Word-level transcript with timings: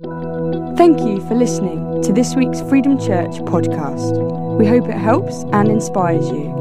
Thank 0.00 1.00
you 1.00 1.20
for 1.26 1.34
listening 1.34 2.00
to 2.02 2.12
this 2.12 2.36
week's 2.36 2.60
Freedom 2.60 3.00
Church 3.00 3.32
podcast. 3.40 4.56
We 4.56 4.64
hope 4.64 4.88
it 4.88 4.96
helps 4.96 5.42
and 5.52 5.68
inspires 5.68 6.24
you. 6.30 6.54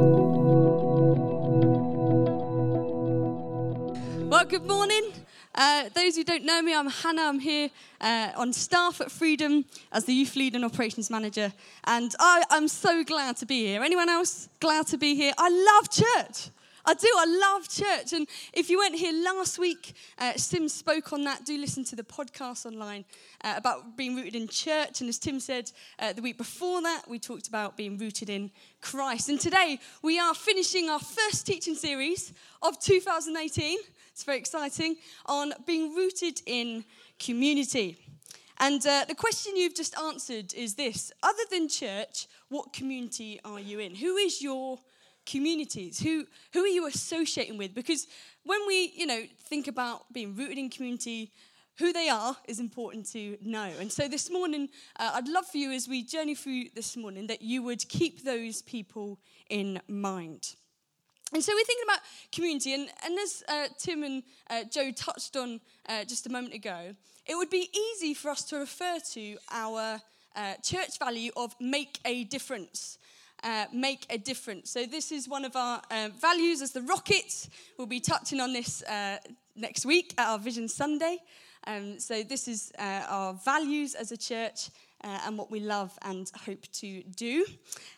Well, 4.27 4.43
good 4.43 4.65
morning. 4.65 5.11
Uh, 5.53 5.89
those 5.93 6.15
who 6.15 6.23
don't 6.23 6.45
know 6.45 6.63
me, 6.63 6.73
I'm 6.73 6.89
Hannah. 6.89 7.25
I'm 7.25 7.39
here 7.39 7.69
uh, 8.01 8.31
on 8.35 8.53
staff 8.53 9.01
at 9.01 9.11
Freedom 9.11 9.65
as 9.91 10.05
the 10.05 10.15
Youth 10.15 10.35
Lead 10.35 10.55
and 10.55 10.65
Operations 10.65 11.11
Manager. 11.11 11.53
And 11.83 12.15
I, 12.19 12.43
I'm 12.49 12.67
so 12.67 13.03
glad 13.03 13.37
to 13.37 13.45
be 13.45 13.67
here. 13.67 13.83
Anyone 13.83 14.09
else 14.09 14.49
glad 14.59 14.87
to 14.87 14.97
be 14.97 15.13
here? 15.13 15.33
I 15.37 15.49
love 15.49 15.91
church. 15.91 16.49
I 16.89 16.93
do. 16.93 17.09
I 17.17 17.25
love 17.25 17.67
church. 17.67 18.13
And 18.13 18.25
if 18.53 18.69
you 18.69 18.77
weren't 18.77 18.95
here 18.95 19.11
last 19.11 19.59
week, 19.59 19.93
uh, 20.17 20.31
Sim 20.37 20.69
spoke 20.69 21.11
on 21.11 21.25
that. 21.25 21.43
Do 21.43 21.57
listen 21.57 21.83
to 21.83 21.97
the 21.97 22.03
podcast 22.03 22.65
online 22.65 23.03
uh, 23.43 23.55
about 23.57 23.97
being 23.97 24.15
rooted 24.15 24.35
in 24.35 24.47
church. 24.47 25.01
And 25.01 25.09
as 25.09 25.19
Tim 25.19 25.41
said 25.41 25.69
uh, 25.99 26.13
the 26.13 26.21
week 26.21 26.37
before 26.37 26.81
that, 26.83 27.01
we 27.09 27.19
talked 27.19 27.49
about 27.49 27.75
being 27.75 27.97
rooted 27.97 28.29
in 28.29 28.51
Christ. 28.79 29.27
And 29.27 29.37
today 29.37 29.79
we 30.01 30.17
are 30.17 30.33
finishing 30.33 30.89
our 30.89 30.99
first 30.99 31.45
teaching 31.45 31.75
series 31.75 32.31
of 32.61 32.79
2018. 32.79 33.79
It's 34.07 34.23
very 34.23 34.37
exciting 34.37 34.95
on 35.25 35.51
being 35.65 35.93
rooted 35.93 36.41
in 36.45 36.85
community. 37.19 37.97
And 38.59 38.79
uh, 38.87 39.03
the 39.09 39.13
question 39.13 39.57
you've 39.57 39.75
just 39.75 39.99
answered 39.99 40.53
is 40.53 40.75
this 40.75 41.11
Other 41.21 41.43
than 41.51 41.67
church, 41.67 42.27
what 42.47 42.71
community 42.71 43.41
are 43.43 43.59
you 43.59 43.79
in? 43.79 43.93
Who 43.93 44.15
is 44.15 44.41
your 44.41 44.79
communities? 45.27 45.99
Who, 45.99 46.25
who 46.53 46.63
are 46.63 46.67
you 46.67 46.87
associating 46.87 47.57
with? 47.57 47.75
Because 47.75 48.07
when 48.43 48.59
we, 48.65 48.91
you 48.95 49.05
know, 49.05 49.21
think 49.47 49.67
about 49.67 50.11
being 50.11 50.35
rooted 50.35 50.57
in 50.57 50.69
community, 50.69 51.31
who 51.77 51.93
they 51.93 52.09
are 52.09 52.35
is 52.47 52.59
important 52.59 53.05
to 53.11 53.37
know. 53.43 53.69
And 53.79 53.91
so 53.91 54.07
this 54.07 54.31
morning, 54.31 54.69
uh, 54.99 55.11
I'd 55.13 55.27
love 55.27 55.45
for 55.45 55.57
you 55.57 55.71
as 55.71 55.87
we 55.87 56.03
journey 56.03 56.33
through 56.33 56.69
this 56.73 56.97
morning 56.97 57.27
that 57.27 57.43
you 57.43 57.61
would 57.61 57.87
keep 57.87 58.23
those 58.23 58.63
people 58.63 59.19
in 59.49 59.79
mind. 59.87 60.55
And 61.33 61.43
so 61.43 61.51
we're 61.53 61.65
thinking 61.65 61.85
about 61.87 61.99
community, 62.31 62.73
and, 62.73 62.89
and 63.05 63.19
as 63.19 63.43
uh, 63.49 63.67
Tim 63.77 64.03
and 64.03 64.23
uh, 64.49 64.63
Joe 64.71 64.91
touched 64.91 65.35
on 65.35 65.59
uh, 65.89 66.05
just 66.05 66.25
a 66.25 66.29
moment 66.29 66.53
ago, 66.53 66.95
it 67.25 67.35
would 67.35 67.49
be 67.49 67.69
easy 67.77 68.13
for 68.13 68.31
us 68.31 68.43
to 68.45 68.57
refer 68.57 68.97
to 69.13 69.37
our 69.51 69.99
uh, 70.37 70.53
church 70.63 70.97
value 70.97 71.31
of 71.35 71.53
make 71.59 71.99
a 72.05 72.23
difference 72.23 72.97
uh, 73.43 73.65
make 73.71 74.05
a 74.09 74.17
difference. 74.17 74.71
So, 74.71 74.85
this 74.85 75.11
is 75.11 75.29
one 75.29 75.45
of 75.45 75.55
our 75.55 75.81
uh, 75.91 76.09
values 76.19 76.61
as 76.61 76.71
the 76.71 76.81
Rockets. 76.81 77.49
We'll 77.77 77.87
be 77.87 77.99
touching 77.99 78.39
on 78.39 78.53
this 78.53 78.83
uh, 78.83 79.17
next 79.55 79.85
week 79.85 80.13
at 80.17 80.27
our 80.27 80.39
Vision 80.39 80.67
Sunday. 80.67 81.19
Um, 81.65 81.99
so, 81.99 82.23
this 82.23 82.47
is 82.47 82.71
uh, 82.79 83.03
our 83.07 83.33
values 83.33 83.95
as 83.95 84.11
a 84.11 84.17
church. 84.17 84.69
Uh, 85.03 85.19
and 85.27 85.37
what 85.37 85.51
we 85.51 85.59
love 85.59 85.95
and 86.01 86.31
hope 86.47 86.63
to 86.71 87.03
do, 87.03 87.45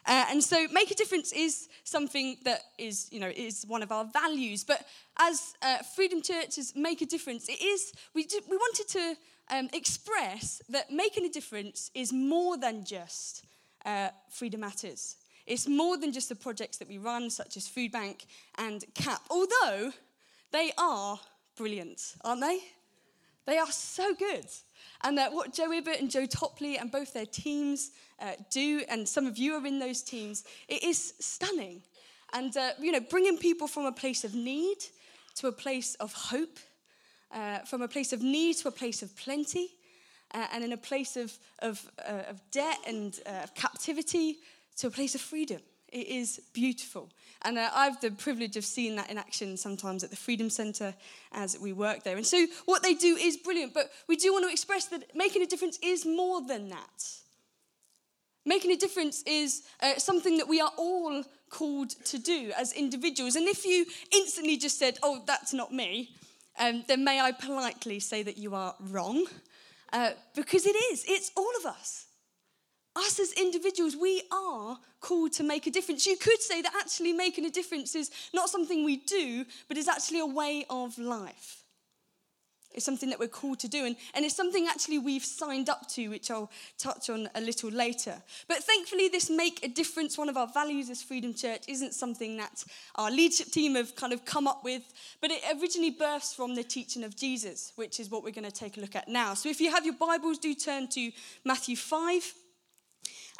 uh, 0.06 0.26
and 0.30 0.44
so 0.44 0.68
make 0.74 0.92
a 0.92 0.96
difference 0.96 1.32
is 1.32 1.70
something 1.86 2.36
that 2.44 2.60
is, 2.78 3.08
you 3.10 3.22
know, 3.22 3.32
is 3.34 3.64
one 3.66 3.82
of 3.82 3.90
our 3.90 4.04
values. 4.04 4.66
But 4.66 4.86
as 5.18 5.54
Freedom 5.96 6.22
Churches 6.22 6.74
make 6.76 7.02
a 7.02 7.06
difference, 7.06 7.48
it 7.48 7.62
is 7.62 7.94
we 8.14 8.28
we 8.50 8.58
wanted 8.58 8.90
to 8.90 9.16
um, 9.50 9.70
express 9.72 10.62
that 10.68 10.92
making 10.92 11.24
a 11.24 11.30
difference 11.30 11.90
is 11.94 12.12
more 12.12 12.58
than 12.58 12.84
just 12.84 13.46
Freedom 14.30 14.60
Matters. 14.60 15.19
It's 15.50 15.68
more 15.68 15.98
than 15.98 16.12
just 16.12 16.30
the 16.30 16.36
projects 16.36 16.78
that 16.78 16.88
we 16.88 17.00
run, 17.00 17.32
such 17.32 17.58
as 17.58 17.68
Food 17.68 17.92
Bank 17.92 18.28
and 18.60 18.86
CAP, 18.94 19.20
although 19.32 19.92
they 20.52 20.72
are 20.78 21.20
brilliant, 21.58 22.14
aren't 22.24 22.42
they? 22.42 22.60
They 23.48 23.58
are 23.58 23.72
so 23.72 24.14
good. 24.14 24.46
And 25.02 25.18
uh, 25.18 25.32
what 25.32 25.52
Joe 25.52 25.72
Ibbott 25.72 26.02
and 26.02 26.12
Joe 26.12 26.28
Topley 26.28 26.78
and 26.78 26.92
both 26.92 27.14
their 27.14 27.26
teams 27.26 27.90
uh, 28.20 28.34
do, 28.52 28.84
and 28.90 29.10
some 29.10 29.26
of 29.26 29.40
you 29.40 29.56
are 29.56 29.66
in 29.66 29.80
those 29.80 30.04
teams, 30.04 30.44
it 30.68 30.84
is 30.84 31.16
stunning. 31.20 31.82
And, 32.32 32.56
uh, 32.56 32.74
you 32.80 32.92
know, 32.92 33.00
bringing 33.00 33.40
people 33.40 33.68
from 33.68 33.86
a 33.86 33.92
place 33.92 34.24
of 34.24 34.36
need 34.36 34.78
to 35.38 35.48
a 35.48 35.52
place 35.52 35.96
of 35.96 36.14
hope, 36.14 36.60
uh, 37.32 37.60
from 37.60 37.82
a 37.82 37.88
place 37.88 38.14
of 38.14 38.22
need 38.22 38.58
to 38.58 38.68
a 38.68 38.72
place 38.72 39.02
of 39.02 39.18
plenty, 39.18 39.70
uh, 40.32 40.46
and 40.54 40.64
in 40.64 40.74
a 40.74 40.78
place 40.78 41.18
of, 41.18 41.36
of, 41.64 41.90
uh, 42.08 42.30
of 42.30 42.40
debt 42.52 42.78
and 42.86 43.20
captivity 43.56 44.38
to 44.80 44.88
a 44.88 44.92
place 44.92 45.16
of 45.16 45.22
freedom. 45.22 45.62
It 45.92 46.08
is 46.08 46.42
beautiful. 46.54 47.10
And 47.42 47.58
uh, 47.58 47.70
I 47.74 47.86
have 47.86 48.00
the 48.00 48.12
privilege 48.12 48.58
of 48.58 48.66
seeing 48.66 48.96
that 48.98 49.10
in 49.10 49.18
action 49.18 49.58
sometimes 49.58 50.04
at 50.04 50.10
the 50.10 50.16
Freedom 50.16 50.50
Centre 50.50 50.94
as 51.32 51.58
we 51.60 51.74
work 51.74 52.04
there. 52.04 52.18
And 52.18 52.26
so 52.26 52.46
what 52.66 52.84
they 52.84 52.94
do 52.94 53.16
is 53.16 53.38
brilliant, 53.38 53.74
but 53.74 53.92
we 54.08 54.16
do 54.16 54.32
want 54.32 54.46
to 54.46 54.52
express 54.52 54.86
that 54.88 55.16
making 55.16 55.42
a 55.42 55.48
difference 55.48 55.80
is 55.82 56.06
more 56.06 56.42
than 56.46 56.70
that. 56.70 57.12
Making 58.46 58.72
a 58.72 58.78
difference 58.78 59.24
is 59.24 59.64
uh, 59.82 59.98
something 59.98 60.38
that 60.38 60.48
we 60.48 60.62
are 60.62 60.72
all 60.78 61.24
called 61.50 61.90
to 62.06 62.20
do 62.20 62.52
as 62.58 62.72
individuals. 62.74 63.36
And 63.36 63.48
if 63.48 63.66
you 63.66 63.86
instantly 64.14 64.58
just 64.58 64.78
said, 64.78 64.98
oh, 65.02 65.24
that's 65.26 65.54
not 65.54 65.74
me, 65.74 66.12
um, 66.60 66.84
then 66.88 67.04
may 67.04 67.20
I 67.20 67.32
politely 67.32 68.00
say 68.00 68.24
that 68.24 68.38
you 68.38 68.54
are 68.54 68.76
wrong? 68.80 69.26
Uh, 69.92 70.12
because 70.36 70.66
it 70.66 70.76
is, 70.92 71.04
it's 71.08 71.32
all 71.36 71.52
of 71.60 71.66
us 71.66 72.06
us 72.96 73.20
as 73.20 73.34
individuals, 73.34 73.96
we 73.96 74.24
are 74.32 74.78
called 75.00 75.34
to 75.34 75.44
make 75.44 75.68
a 75.68 75.72
difference. 75.72 76.06
You 76.06 76.18
could 76.18 76.42
say 76.42 76.62
that 76.62 76.74
actually 76.80 77.14
making 77.14 77.46
a 77.46 77.50
difference 77.50 77.96
is 77.96 78.12
not 78.34 78.50
something 78.50 78.84
we 78.84 78.98
do, 78.98 79.46
but 79.68 79.78
is 79.78 79.88
actually 79.88 80.20
a 80.20 80.26
way 80.26 80.66
of 80.70 80.98
life. 80.98 81.64
It's 82.72 82.86
something 82.86 83.10
that 83.10 83.20
we're 83.20 83.28
called 83.28 83.60
to 83.62 83.68
do, 83.68 83.86
and, 83.86 83.96
and 84.14 84.24
it's 84.24 84.36
something 84.36 84.68
actually 84.68 85.00
we've 85.00 85.26
signed 85.26 85.70
up 85.70 85.88
to, 85.90 86.08
which 86.10 86.30
I'll 86.30 86.52
touch 86.78 87.10
on 87.10 87.28
a 87.34 87.42
little 87.42 87.72
later. 87.72 88.22
But 88.48 88.64
thankfully, 88.64 89.08
this 89.08 89.30
make 89.30 89.66
a 89.66 89.68
difference, 89.68 90.20
one 90.20 90.30
of 90.30 90.38
our 90.38 90.46
values 90.48 90.92
as 90.92 91.02
Freedom 91.02 91.34
Church, 91.34 91.64
isn't 91.68 91.96
something 91.96 92.38
that 92.38 92.64
our 92.96 93.10
leadership 93.10 93.48
team 93.48 93.74
have 93.74 93.96
kind 93.96 94.14
of 94.14 94.24
come 94.24 94.48
up 94.48 94.64
with, 94.64 94.84
but 95.20 95.32
it 95.32 95.42
originally 95.60 95.90
bursts 95.90 96.36
from 96.36 96.54
the 96.54 96.64
teaching 96.64 97.04
of 97.04 97.16
Jesus, 97.16 97.74
which 97.76 98.00
is 98.00 98.12
what 98.12 98.24
we're 98.24 98.30
going 98.32 98.46
to 98.46 98.52
take 98.52 98.78
a 98.78 98.82
look 98.82 98.96
at 98.96 99.08
now. 99.08 99.34
So 99.34 99.50
if 99.50 99.60
you 99.60 99.72
have 99.72 99.84
your 99.84 99.96
Bibles, 99.96 100.38
do 100.38 100.54
turn 100.54 100.88
to 100.90 101.12
Matthew 101.44 101.76
5. 101.76 102.34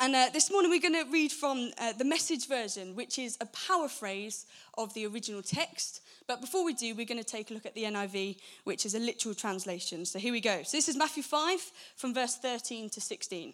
And 0.02 0.16
uh, 0.16 0.30
this 0.32 0.50
morning 0.50 0.72
we're 0.72 0.80
going 0.80 0.94
to 0.94 1.12
read 1.12 1.30
from 1.30 1.72
uh, 1.78 1.92
the 1.92 2.06
message 2.06 2.48
version, 2.48 2.96
which 2.96 3.20
is 3.20 3.38
a 3.42 3.46
paraphrase 3.68 4.46
of 4.78 4.94
the 4.94 5.06
original 5.06 5.42
text. 5.42 6.02
But 6.26 6.40
before 6.40 6.64
we 6.64 6.74
do, 6.74 6.96
we're 6.96 7.06
going 7.06 7.22
to 7.22 7.30
take 7.30 7.52
a 7.52 7.54
look 7.54 7.66
at 7.66 7.76
the 7.76 7.84
NIV, 7.84 8.38
which 8.64 8.86
is 8.86 8.96
a 8.96 9.00
literal 9.00 9.36
translation. 9.36 10.06
So 10.06 10.18
here 10.18 10.32
we 10.32 10.40
go. 10.40 10.64
So 10.64 10.78
this 10.78 10.88
is 10.88 10.96
Matthew 10.96 11.22
5 11.22 11.60
from 11.98 12.14
verse 12.14 12.38
13 12.38 12.90
to 12.92 13.02
16. 13.02 13.54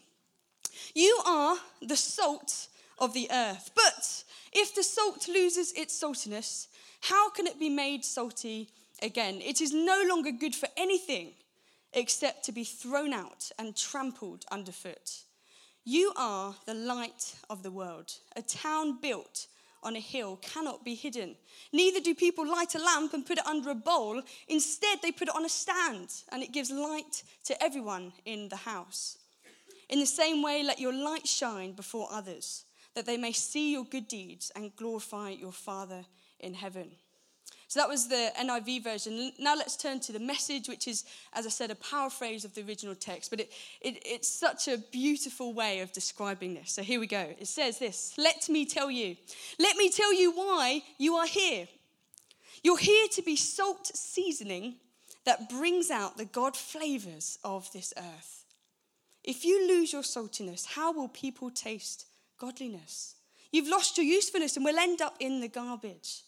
You 0.93 1.19
are 1.25 1.57
the 1.81 1.97
salt 1.97 2.67
of 2.99 3.15
the 3.15 3.27
earth. 3.31 3.71
But 3.73 4.23
if 4.53 4.75
the 4.75 4.83
salt 4.83 5.27
loses 5.27 5.73
its 5.73 5.99
saltiness, 5.99 6.67
how 7.01 7.31
can 7.31 7.47
it 7.47 7.59
be 7.59 7.69
made 7.69 8.05
salty 8.05 8.69
again? 9.01 9.41
It 9.41 9.61
is 9.61 9.73
no 9.73 10.03
longer 10.07 10.31
good 10.31 10.53
for 10.53 10.69
anything 10.77 11.31
except 11.93 12.45
to 12.45 12.51
be 12.51 12.63
thrown 12.63 13.13
out 13.13 13.49
and 13.57 13.75
trampled 13.75 14.45
underfoot. 14.51 15.24
You 15.87 16.13
are 16.15 16.55
the 16.65 16.73
light 16.73 17.35
of 17.47 17.61
the 17.61 17.69
world. 17.69 18.11
A 18.35 18.41
town 18.41 18.97
built 18.99 19.45
on 19.83 19.95
a 19.95 19.99
hill 19.99 20.37
cannot 20.37 20.83
be 20.83 20.95
hidden. 20.95 21.35
Neither 21.71 21.99
do 21.99 22.15
people 22.15 22.43
light 22.43 22.73
a 22.73 22.79
lamp 22.79 23.13
and 23.13 23.23
put 23.23 23.37
it 23.37 23.45
under 23.45 23.69
a 23.69 23.75
bowl. 23.75 24.23
Instead, 24.47 24.97
they 25.03 25.11
put 25.11 25.27
it 25.27 25.35
on 25.35 25.45
a 25.45 25.49
stand, 25.49 26.09
and 26.31 26.41
it 26.41 26.51
gives 26.51 26.71
light 26.71 27.21
to 27.43 27.63
everyone 27.63 28.13
in 28.25 28.49
the 28.49 28.55
house. 28.55 29.19
In 29.87 29.99
the 29.99 30.07
same 30.07 30.41
way, 30.41 30.63
let 30.63 30.79
your 30.79 30.91
light 30.91 31.27
shine 31.27 31.73
before 31.73 32.07
others, 32.11 32.65
that 32.95 33.05
they 33.05 33.17
may 33.17 33.31
see 33.31 33.71
your 33.71 33.85
good 33.85 34.07
deeds 34.07 34.51
and 34.55 34.75
glorify 34.75 35.29
your 35.29 35.51
Father 35.51 36.03
in 36.39 36.55
heaven. 36.55 36.93
So 37.67 37.79
that 37.79 37.89
was 37.89 38.07
the 38.07 38.31
NIV 38.39 38.83
version. 38.83 39.31
Now 39.39 39.55
let's 39.55 39.75
turn 39.75 39.99
to 40.01 40.11
the 40.11 40.19
message, 40.19 40.69
which 40.69 40.87
is, 40.87 41.03
as 41.33 41.45
I 41.45 41.49
said, 41.49 41.71
a 41.71 41.75
paraphrase 41.75 42.45
of 42.45 42.53
the 42.53 42.61
original 42.61 42.95
text. 42.95 43.31
But 43.31 43.39
it, 43.39 43.51
it, 43.81 44.01
it's 44.05 44.27
such 44.27 44.67
a 44.67 44.77
beautiful 44.77 45.53
way 45.53 45.79
of 45.79 45.91
describing 45.91 46.53
this. 46.53 46.71
So 46.71 46.83
here 46.83 46.99
we 46.99 47.07
go. 47.07 47.33
It 47.39 47.47
says 47.47 47.79
this 47.79 48.13
Let 48.17 48.49
me 48.49 48.65
tell 48.65 48.91
you. 48.91 49.15
Let 49.59 49.77
me 49.77 49.89
tell 49.89 50.13
you 50.13 50.31
why 50.31 50.83
you 50.97 51.15
are 51.15 51.27
here. 51.27 51.67
You're 52.63 52.77
here 52.77 53.07
to 53.11 53.21
be 53.21 53.35
salt 53.35 53.87
seasoning 53.93 54.75
that 55.25 55.49
brings 55.49 55.89
out 55.91 56.17
the 56.17 56.25
God 56.25 56.55
flavors 56.55 57.39
of 57.43 57.71
this 57.73 57.93
earth. 57.97 58.45
If 59.23 59.43
you 59.43 59.67
lose 59.67 59.91
your 59.91 60.03
saltiness, 60.03 60.67
how 60.67 60.91
will 60.93 61.07
people 61.07 61.49
taste 61.49 62.05
godliness? 62.39 63.15
You've 63.51 63.69
lost 63.69 63.97
your 63.97 64.05
usefulness 64.05 64.55
and 64.55 64.63
will 64.63 64.77
end 64.77 65.01
up 65.01 65.15
in 65.19 65.41
the 65.41 65.47
garbage. 65.47 66.21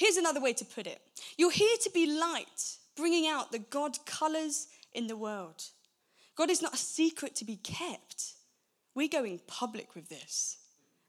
Here's 0.00 0.16
another 0.16 0.40
way 0.40 0.54
to 0.54 0.64
put 0.64 0.86
it 0.86 0.98
You're 1.36 1.50
here 1.50 1.76
to 1.82 1.90
be 1.90 2.18
light, 2.18 2.78
bringing 2.96 3.28
out 3.28 3.52
the 3.52 3.58
God 3.58 3.98
colors 4.06 4.66
in 4.94 5.06
the 5.06 5.16
world. 5.16 5.62
God 6.36 6.48
is 6.48 6.62
not 6.62 6.72
a 6.72 6.78
secret 6.78 7.36
to 7.36 7.44
be 7.44 7.56
kept. 7.56 8.32
We're 8.94 9.08
going 9.08 9.40
public 9.46 9.94
with 9.94 10.08
this, 10.08 10.56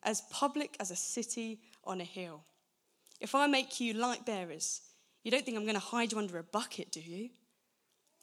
as 0.04 0.24
public 0.30 0.76
as 0.82 0.92
a 0.92 0.98
city 0.98 1.62
on 1.86 2.02
a 2.02 2.04
hill. 2.04 2.44
If 3.22 3.34
I 3.34 3.48
make 3.48 3.80
you 3.80 3.94
light 3.94 4.26
bearers, 4.26 4.82
you 5.24 5.32
don't 5.32 5.46
think 5.46 5.56
I'm 5.56 5.64
going 5.64 5.76
to 5.76 5.80
hide 5.80 6.12
you 6.12 6.18
under 6.18 6.38
a 6.38 6.44
bucket, 6.44 6.92
do 6.92 7.00
you? 7.00 7.30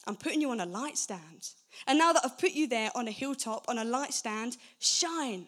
I'm 0.07 0.17
putting 0.17 0.43
you 0.43 0.51
on 0.51 0.61
a 0.61 0.67
light 0.67 0.99
stand. 0.99 1.49
And 1.87 1.99
now 1.99 2.13
that 2.13 2.27
I've 2.27 2.39
put 2.39 2.53
you 2.53 2.69
there 2.69 2.91
on 2.95 3.09
a 3.09 3.13
hilltop, 3.13 3.65
on 3.69 3.79
a 3.79 3.85
light 3.85 4.13
stand, 4.13 4.59
shine. 4.81 5.47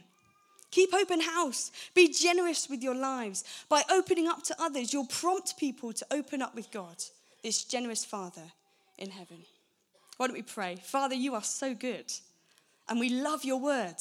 Keep 0.70 0.94
open 0.94 1.20
house. 1.20 1.72
Be 1.94 2.08
generous 2.08 2.68
with 2.68 2.82
your 2.82 2.94
lives. 2.94 3.44
By 3.68 3.82
opening 3.90 4.28
up 4.28 4.42
to 4.44 4.56
others, 4.58 4.92
you'll 4.92 5.06
prompt 5.06 5.58
people 5.58 5.92
to 5.92 6.06
open 6.10 6.42
up 6.42 6.54
with 6.54 6.70
God, 6.70 6.96
this 7.42 7.64
generous 7.64 8.04
Father 8.04 8.52
in 8.98 9.10
heaven. 9.10 9.38
Why 10.16 10.26
don't 10.26 10.36
we 10.36 10.42
pray? 10.42 10.76
Father, 10.82 11.14
you 11.14 11.34
are 11.34 11.42
so 11.42 11.74
good, 11.74 12.12
and 12.88 13.00
we 13.00 13.08
love 13.08 13.44
your 13.44 13.58
word. 13.58 13.96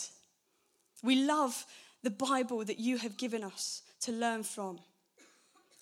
We 1.01 1.23
love 1.23 1.65
the 2.03 2.11
Bible 2.11 2.65
that 2.65 2.79
you 2.79 2.97
have 2.97 3.17
given 3.17 3.43
us 3.43 3.81
to 4.01 4.11
learn 4.11 4.43
from. 4.43 4.79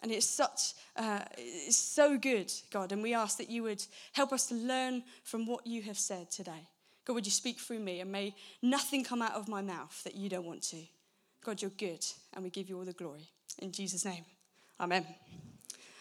And 0.04 0.12
it's 0.12 0.30
such, 0.30 0.74
uh, 0.96 1.22
it's 1.38 1.78
so 1.78 2.18
good, 2.18 2.52
God. 2.72 2.92
And 2.92 3.02
we 3.02 3.16
ask 3.16 3.38
that 3.40 3.50
you 3.50 3.64
would 3.64 3.84
help 4.14 4.32
us 4.32 4.46
to 4.48 4.56
learn 4.56 5.04
from 5.24 5.48
what 5.48 5.66
you 5.66 5.82
have 5.84 5.98
said 5.98 6.30
today. 6.30 6.68
God, 7.08 7.14
would 7.14 7.26
you 7.26 7.32
speak 7.32 7.58
through 7.58 7.80
me 7.80 8.02
and 8.02 8.12
may 8.12 8.36
nothing 8.62 9.02
come 9.02 9.22
out 9.22 9.32
of 9.32 9.48
my 9.48 9.62
mouth 9.62 10.04
that 10.04 10.14
you 10.14 10.28
don't 10.28 10.46
want 10.46 10.62
to. 10.64 10.78
God, 11.42 11.62
you're 11.62 11.72
good, 11.72 12.06
and 12.34 12.44
we 12.44 12.50
give 12.50 12.68
you 12.68 12.78
all 12.78 12.84
the 12.84 12.92
glory. 12.92 13.30
In 13.60 13.72
Jesus' 13.72 14.04
name, 14.04 14.26
amen. 14.78 15.06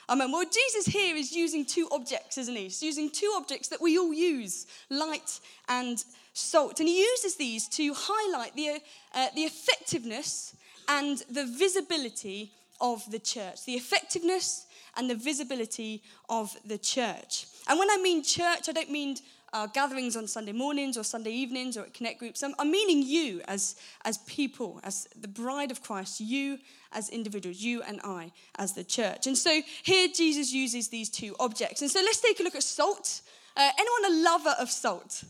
Amen. 0.09 0.33
Well, 0.33 0.45
Jesus 0.45 0.93
here 0.93 1.15
is 1.15 1.31
using 1.31 1.65
two 1.65 1.89
objects, 1.93 2.39
isn't 2.39 2.57
he? 2.57 2.65
He's 2.65 2.83
using 2.83 3.09
two 3.09 3.33
objects 3.37 3.69
that 3.69 3.81
we 3.81 3.97
all 3.97 4.13
use 4.13 4.67
light 4.91 5.39
and 5.69 6.03
salt. 6.33 6.81
And 6.81 6.89
he 6.89 7.01
uses 7.01 7.37
these 7.37 7.69
to 7.69 7.95
highlight 7.95 8.57
the, 8.57 8.81
uh, 9.15 9.29
the 9.37 9.43
effectiveness 9.43 10.57
and 10.89 11.23
the 11.31 11.47
visibility 11.47 12.51
of 12.81 13.09
the 13.13 13.21
church. 13.21 13.65
The 13.65 13.75
effectiveness 13.75 14.67
and 14.97 15.09
the 15.09 15.15
visibility 15.15 16.03
of 16.29 16.57
the 16.65 16.79
church. 16.79 17.47
And 17.69 17.79
when 17.79 17.91
I 17.91 17.99
mean 18.03 18.25
church, 18.25 18.69
I 18.69 18.73
don't 18.73 18.91
mean 18.91 19.17
uh, 19.53 19.67
gatherings 19.67 20.17
on 20.17 20.27
Sunday 20.27 20.53
mornings 20.53 20.97
or 20.97 21.05
Sunday 21.05 21.31
evenings 21.31 21.77
or 21.77 21.83
at 21.83 21.95
Connect 21.95 22.19
groups. 22.19 22.43
I'm, 22.43 22.55
I'm, 22.59 22.71
meaning 22.71 23.03
you 23.03 23.41
as, 23.49 23.77
as 24.05 24.19
people, 24.19 24.81
as 24.85 25.09
the 25.21 25.29
bride 25.29 25.71
of 25.71 25.83
Christ, 25.83 26.21
you 26.21 26.59
as 26.93 27.09
individuals, 27.09 27.61
you 27.61 27.83
and 27.83 28.01
I 28.05 28.33
as 28.59 28.73
the 28.73 28.85
church. 28.85 29.27
And 29.27 29.37
so 29.37 29.61
here 29.83 30.09
Jesus 30.09 30.53
uses 30.53 30.89
these 30.89 31.09
two 31.09 31.35
objects. 31.39 31.83
And 31.83 31.91
so 31.91 32.01
let's 32.01 32.21
take 32.21 32.41
a 32.41 32.43
look 32.43 32.55
at 32.55 32.63
salt. 32.63 33.23
Uh, 33.57 33.71
anyone 33.79 34.13
a 34.13 34.25
lover 34.25 34.55
of 34.59 34.71
salt? 34.71 35.25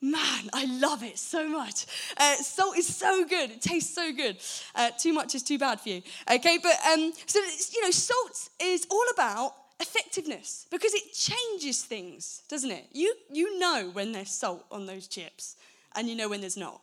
Man, 0.00 0.50
I 0.52 0.66
love 0.66 1.02
it 1.02 1.18
so 1.18 1.48
much. 1.48 1.86
Uh, 2.18 2.34
salt 2.36 2.76
is 2.76 2.86
so 2.86 3.24
good. 3.24 3.50
It 3.50 3.62
tastes 3.62 3.94
so 3.94 4.12
good. 4.12 4.36
Uh, 4.74 4.90
too 4.98 5.12
much 5.12 5.34
is 5.34 5.42
too 5.42 5.58
bad 5.58 5.80
for 5.80 5.88
you. 5.88 6.02
Okay, 6.30 6.58
but 6.62 6.74
um, 6.92 7.12
so 7.24 7.40
you 7.72 7.82
know, 7.82 7.90
salt 7.90 8.50
is 8.60 8.86
all 8.90 9.04
about 9.14 9.54
effectiveness 9.80 10.66
because 10.70 10.94
it 10.94 11.12
changes 11.12 11.82
things, 11.82 12.42
doesn't 12.48 12.70
it? 12.70 12.86
You, 12.92 13.14
you 13.30 13.58
know 13.58 13.90
when 13.92 14.12
there's 14.12 14.30
salt 14.30 14.64
on 14.70 14.86
those 14.86 15.06
chips 15.06 15.56
and 15.94 16.08
you 16.08 16.16
know 16.16 16.28
when 16.28 16.40
there's 16.40 16.56
not, 16.56 16.80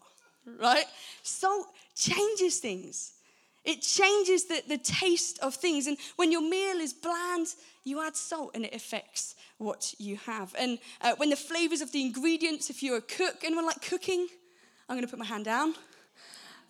right? 0.60 0.86
Salt 1.24 1.68
changes 1.96 2.60
things. 2.60 3.14
It 3.64 3.82
changes 3.82 4.46
the, 4.46 4.62
the 4.68 4.78
taste 4.78 5.40
of 5.40 5.56
things. 5.56 5.88
And 5.88 5.98
when 6.18 6.32
your 6.32 6.42
meal 6.42 6.78
is 6.78 6.94
bland, 6.94 7.48
you 7.86 8.06
add 8.06 8.16
salt 8.16 8.52
and 8.54 8.66
it 8.66 8.76
affects 8.76 9.36
what 9.58 9.94
you 9.98 10.18
have. 10.26 10.54
And 10.58 10.80
uh, 11.02 11.14
when 11.18 11.30
the 11.30 11.38
flavors 11.38 11.82
of 11.82 11.92
the 11.92 12.02
ingredients, 12.02 12.70
if 12.70 12.84
you're 12.84 12.98
a 12.98 13.02
cook, 13.02 13.38
anyone 13.44 13.66
like 13.66 13.82
cooking? 13.82 14.28
I'm 14.90 14.98
going 14.98 15.08
to 15.08 15.10
put 15.10 15.20
my 15.20 15.26
hand 15.26 15.46
down. 15.46 15.76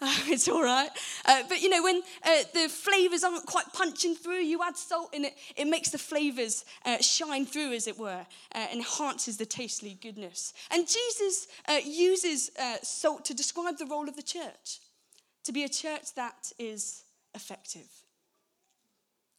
it's 0.28 0.48
all 0.48 0.64
right. 0.64 0.90
Uh, 1.26 1.44
but 1.48 1.62
you 1.62 1.70
know, 1.70 1.84
when 1.84 2.02
uh, 2.24 2.44
the 2.54 2.70
flavors 2.70 3.24
aren't 3.24 3.46
quite 3.46 3.72
punching 3.74 4.16
through, 4.16 4.40
you 4.40 4.62
add 4.64 4.78
salt 4.78 5.14
in 5.14 5.26
it, 5.26 5.34
it 5.56 5.66
makes 5.66 5.90
the 5.90 5.98
flavors 5.98 6.66
uh, 6.86 6.98
shine 7.00 7.46
through, 7.46 7.74
as 7.74 7.88
it 7.88 7.98
were, 7.98 8.26
uh, 8.56 8.68
enhances 8.74 9.38
the 9.38 9.46
tasty 9.46 9.98
goodness. 10.02 10.54
And 10.72 10.88
Jesus 10.88 11.48
uh, 11.68 11.80
uses 11.84 12.52
salt 12.82 13.26
to 13.26 13.34
describe 13.34 13.78
the 13.78 13.86
role 13.86 14.08
of 14.08 14.16
the 14.16 14.24
church 14.24 14.80
to 15.44 15.52
be 15.52 15.64
a 15.64 15.70
church 15.70 16.14
that 16.16 16.52
is 16.58 17.04
effective. 17.34 17.88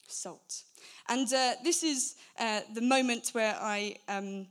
Salt. 0.06 0.62
And 1.08 1.28
this 1.62 1.82
is 1.82 2.14
the 2.38 2.80
moment 2.80 3.30
where 3.32 3.56
I. 3.60 3.96
Um, 4.08 4.46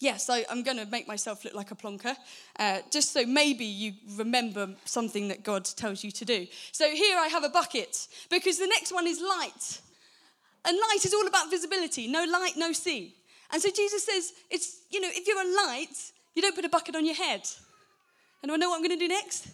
Yes, 0.00 0.30
I, 0.30 0.46
am 0.48 0.62
going 0.62 0.78
to 0.78 0.86
make 0.86 1.06
myself 1.06 1.44
look 1.44 1.54
like 1.54 1.70
a 1.72 1.74
plonker, 1.74 2.16
uh, 2.58 2.78
just 2.90 3.12
so 3.12 3.26
maybe 3.26 3.66
you 3.66 3.92
remember 4.16 4.70
something 4.86 5.28
that 5.28 5.44
God 5.44 5.66
tells 5.66 6.02
you 6.02 6.10
to 6.12 6.24
do. 6.24 6.46
So 6.72 6.88
here 6.88 7.18
I 7.18 7.28
have 7.28 7.44
a 7.44 7.50
bucket, 7.50 8.08
because 8.30 8.58
the 8.58 8.66
next 8.66 8.92
one 8.92 9.06
is 9.06 9.20
light. 9.20 9.80
And 10.64 10.76
light 10.76 11.04
is 11.04 11.12
all 11.12 11.26
about 11.26 11.50
visibility 11.50 12.08
no 12.08 12.24
light, 12.24 12.54
no 12.56 12.72
see. 12.72 13.14
And 13.52 13.60
so 13.60 13.68
Jesus 13.70 14.04
says, 14.04 14.32
it's, 14.50 14.80
you 14.90 15.02
know, 15.02 15.08
if 15.10 15.26
you're 15.26 15.40
a 15.40 15.66
light, 15.66 16.12
you 16.34 16.40
don't 16.40 16.54
put 16.54 16.64
a 16.64 16.70
bucket 16.70 16.96
on 16.96 17.04
your 17.04 17.14
head. 17.14 17.42
And 18.42 18.50
I 18.50 18.56
know 18.56 18.70
what 18.70 18.76
I'm 18.76 18.82
going 18.82 18.98
to 18.98 19.04
do 19.04 19.08
next? 19.08 19.48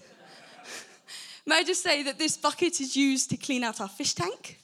May 1.46 1.56
I 1.56 1.64
just 1.64 1.82
say 1.82 2.04
that 2.04 2.18
this 2.18 2.36
bucket 2.36 2.80
is 2.80 2.96
used 2.96 3.30
to 3.30 3.36
clean 3.36 3.64
out 3.64 3.80
our 3.80 3.88
fish 3.88 4.14
tank? 4.14 4.60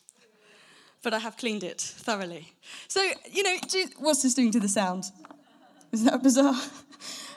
But 1.03 1.15
I 1.15 1.19
have 1.19 1.37
cleaned 1.37 1.65
it 1.65 1.81
thoroughly. 1.81 2.53
So, 2.87 3.03
you 3.33 3.43
know, 3.43 3.57
what's 3.99 4.23
this 4.23 4.35
doing 4.35 4.53
to 4.53 4.61
the 4.61 4.69
sound? 4.69 5.11
Is 5.95 6.05
that 6.05 6.23
bizarre? 6.23 6.55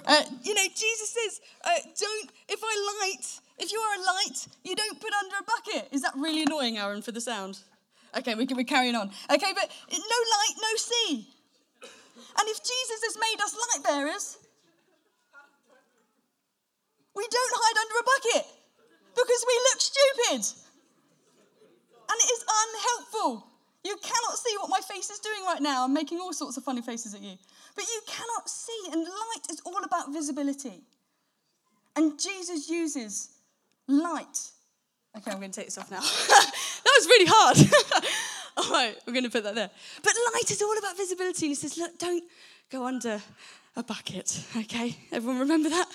Uh, 0.07 0.22
you 0.44 0.54
know, 0.54 0.62
Jesus 0.62 1.10
says, 1.10 1.42
uh, 1.63 1.81
don't, 2.00 2.30
if 2.48 2.60
I 2.63 3.02
light, 3.02 3.25
if 3.57 3.72
you 3.72 3.80
are 3.80 3.96
a 3.96 4.04
light, 4.06 4.48
you 4.63 4.75
don't 4.75 5.02
put 5.02 5.12
under 5.13 5.36
a 5.38 5.44
bucket. 5.44 5.92
Is 5.92 6.04
that 6.04 6.13
really 6.16 6.44
annoying, 6.44 6.78
Aaron, 6.78 7.02
for 7.02 7.12
the 7.12 7.19
sound? 7.19 7.57
Okay, 8.16 8.36
we, 8.36 8.46
we're 8.54 8.66
carrying 8.66 8.94
on. 8.94 9.10
Okay, 9.34 9.52
but 9.56 9.72
no 9.90 9.98
light, 9.98 10.56
no 10.62 10.75
see. 10.78 11.28
And 12.38 12.48
if 12.50 12.57
Jesus 12.62 13.00
has 13.02 13.18
made 13.18 13.42
us 13.42 13.56
light 13.56 13.84
bearers, 13.84 14.38
we 17.16 17.25
don't 17.28 17.54
hide 17.56 17.78
under 17.81 17.96
a 17.98 18.06
bucket 18.06 18.46
because 19.10 19.46
we 19.48 19.56
look 19.72 19.81
stupid. 19.81 20.42
And 22.10 22.18
it 22.22 22.30
is 22.30 22.46
unhelpful. 22.46 23.48
You 23.84 23.96
cannot 24.04 24.38
see 24.38 24.56
what 24.60 24.69
my 24.69 24.81
face 24.81 25.10
is 25.10 25.18
doing 25.18 25.44
right 25.46 25.62
now. 25.62 25.84
I'm 25.84 25.94
making 25.94 26.19
all 26.19 26.34
sorts 26.34 26.57
of 26.57 26.63
funny 26.63 26.84
faces 26.84 27.16
at 27.16 27.22
you. 27.22 27.38
But 27.75 27.86
you 27.86 28.01
cannot 28.07 28.50
see, 28.50 28.80
and 28.92 29.04
light 29.04 29.50
is 29.50 29.62
all 29.66 29.83
about 29.83 30.13
visibility. 30.13 30.81
And 31.95 32.19
Jesus 32.19 32.69
uses 32.69 33.30
light. 33.88 34.51
Okay, 35.18 35.31
I'm 35.31 35.38
going 35.38 35.51
to 35.51 35.60
take 35.60 35.68
this 35.68 35.77
off 35.77 35.92
now. 35.92 36.00
that 36.00 36.94
was 36.98 37.06
really 37.06 37.25
hard. 37.27 37.57
all 38.57 38.72
right, 38.72 38.95
we're 39.06 39.13
going 39.13 39.25
to 39.25 39.30
put 39.30 39.44
that 39.44 39.56
there. 39.56 39.69
But 40.04 40.13
light 40.33 40.51
is 40.51 40.62
all 40.62 40.77
about 40.77 40.98
visibility. 40.98 41.48
he 41.48 41.56
says, 41.56 41.77
look, 41.77 41.98
don't 41.98 42.24
go 42.72 42.86
under 42.86 43.22
a 43.75 43.83
bucket. 43.83 44.42
Okay, 44.57 44.95
everyone 45.12 45.39
remember 45.39 45.69
that? 45.69 45.88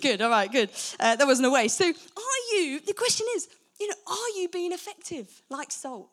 Good, 0.00 0.22
all 0.22 0.30
right, 0.30 0.50
good. 0.50 0.70
Uh, 0.98 1.16
that 1.16 1.26
wasn't 1.26 1.46
a 1.46 1.50
waste. 1.50 1.76
So, 1.76 1.84
are 1.84 2.54
you, 2.54 2.80
the 2.80 2.94
question 2.94 3.26
is, 3.36 3.48
you 3.78 3.88
know, 3.88 3.94
are 4.06 4.40
you 4.40 4.48
being 4.48 4.72
effective 4.72 5.42
like 5.50 5.70
salt? 5.70 6.10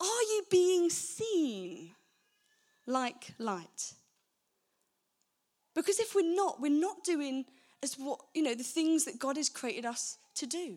Are 0.00 0.22
you 0.22 0.44
being 0.50 0.90
seen 0.90 1.90
like 2.90 3.34
light. 3.38 3.94
Because 5.74 6.00
if 6.00 6.14
we're 6.14 6.34
not, 6.34 6.60
we're 6.60 6.70
not 6.70 7.04
doing 7.04 7.44
as 7.82 7.94
what, 7.94 8.20
you 8.34 8.42
know, 8.42 8.54
the 8.54 8.62
things 8.62 9.04
that 9.04 9.18
God 9.18 9.36
has 9.36 9.48
created 9.48 9.86
us 9.86 10.18
to 10.34 10.46
do. 10.46 10.76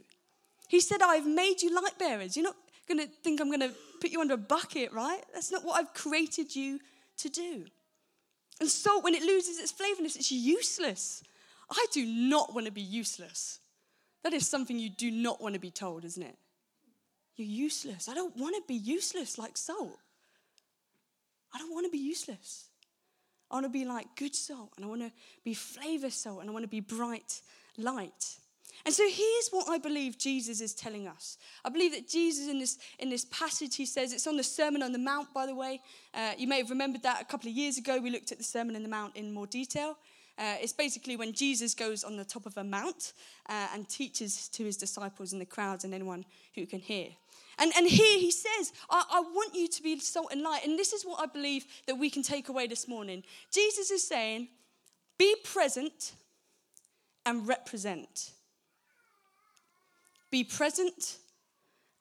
He 0.67 0.79
said, 0.79 1.01
I've 1.01 1.27
made 1.27 1.61
you 1.61 1.73
light 1.75 1.97
bearers. 1.99 2.37
You're 2.37 2.45
not 2.45 2.55
going 2.87 2.99
to 2.99 3.07
think 3.23 3.41
I'm 3.41 3.49
going 3.49 3.59
to 3.59 3.71
put 3.99 4.11
you 4.11 4.21
under 4.21 4.35
a 4.35 4.37
bucket, 4.37 4.91
right? 4.93 5.21
That's 5.33 5.51
not 5.51 5.65
what 5.65 5.79
I've 5.79 5.93
created 5.93 6.55
you 6.55 6.79
to 7.17 7.29
do. 7.29 7.65
And 8.59 8.69
salt, 8.69 9.03
when 9.03 9.15
it 9.15 9.23
loses 9.23 9.59
its 9.59 9.71
flavorness, 9.71 10.15
it's 10.15 10.31
useless. 10.31 11.23
I 11.69 11.85
do 11.91 12.05
not 12.05 12.53
want 12.53 12.65
to 12.67 12.71
be 12.71 12.81
useless. 12.81 13.59
That 14.23 14.33
is 14.33 14.47
something 14.47 14.79
you 14.79 14.89
do 14.89 15.11
not 15.11 15.41
want 15.41 15.55
to 15.55 15.59
be 15.59 15.71
told, 15.71 16.05
isn't 16.05 16.23
it? 16.23 16.37
You're 17.35 17.47
useless. 17.47 18.07
I 18.07 18.13
don't 18.13 18.37
want 18.37 18.55
to 18.55 18.61
be 18.67 18.75
useless 18.75 19.37
like 19.37 19.57
salt. 19.57 19.97
I 21.53 21.59
don't 21.59 21.73
want 21.73 21.85
to 21.85 21.91
be 21.91 21.99
useless. 21.99 22.67
I 23.51 23.55
want 23.55 23.65
to 23.65 23.69
be 23.69 23.85
like 23.85 24.07
good 24.15 24.35
salt, 24.35 24.71
and 24.75 24.85
I 24.85 24.87
want 24.87 25.01
to 25.01 25.11
be 25.43 25.53
flavor 25.53 26.09
salt, 26.09 26.41
and 26.41 26.49
I 26.49 26.53
want 26.53 26.63
to 26.63 26.69
be 26.69 26.79
bright 26.79 27.41
light. 27.77 28.37
And 28.85 28.93
so 28.93 29.03
here's 29.03 29.49
what 29.51 29.69
I 29.69 29.77
believe 29.77 30.17
Jesus 30.17 30.59
is 30.59 30.73
telling 30.73 31.07
us. 31.07 31.37
I 31.63 31.69
believe 31.69 31.93
that 31.93 32.09
Jesus, 32.09 32.49
in 32.49 32.59
this, 32.59 32.79
in 32.99 33.09
this 33.09 33.25
passage, 33.25 33.75
he 33.75 33.85
says, 33.85 34.11
it's 34.11 34.27
on 34.27 34.35
the 34.35 34.43
Sermon 34.43 34.81
on 34.83 34.91
the 34.91 34.99
Mount, 34.99 35.33
by 35.33 35.45
the 35.45 35.55
way. 35.55 35.79
Uh, 36.13 36.31
you 36.37 36.47
may 36.47 36.57
have 36.57 36.69
remembered 36.69 37.03
that 37.03 37.21
a 37.21 37.25
couple 37.25 37.49
of 37.49 37.55
years 37.55 37.77
ago. 37.77 37.99
We 38.01 38.09
looked 38.09 38.31
at 38.31 38.39
the 38.39 38.43
Sermon 38.43 38.75
on 38.75 38.83
the 38.83 38.89
Mount 38.89 39.15
in 39.15 39.31
more 39.31 39.47
detail. 39.47 39.97
Uh, 40.37 40.55
it's 40.61 40.73
basically 40.73 41.15
when 41.15 41.31
Jesus 41.31 41.75
goes 41.75 42.03
on 42.03 42.17
the 42.17 42.25
top 42.25 42.45
of 42.45 42.57
a 42.57 42.63
mount 42.63 43.13
uh, 43.49 43.67
and 43.73 43.87
teaches 43.87 44.47
to 44.49 44.63
his 44.63 44.77
disciples 44.77 45.31
and 45.31 45.41
the 45.41 45.45
crowds 45.45 45.83
and 45.83 45.93
anyone 45.93 46.25
who 46.55 46.65
can 46.65 46.79
hear. 46.79 47.09
And, 47.59 47.71
and 47.77 47.87
here 47.87 48.19
he 48.19 48.31
says, 48.31 48.73
I, 48.89 49.03
I 49.11 49.19
want 49.21 49.53
you 49.53 49.67
to 49.67 49.83
be 49.83 49.99
salt 49.99 50.29
and 50.31 50.41
light. 50.41 50.65
And 50.65 50.77
this 50.77 50.91
is 50.91 51.03
what 51.03 51.19
I 51.19 51.27
believe 51.27 51.65
that 51.85 51.95
we 51.95 52.09
can 52.09 52.23
take 52.23 52.49
away 52.49 52.65
this 52.65 52.87
morning. 52.87 53.23
Jesus 53.51 53.91
is 53.91 54.07
saying, 54.07 54.47
be 55.19 55.35
present 55.43 56.13
and 57.25 57.47
represent. 57.47 58.31
Be 60.31 60.43
present 60.43 61.17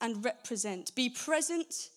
and 0.00 0.24
represent. 0.24 0.94
Be 0.94 1.10
present 1.10 1.90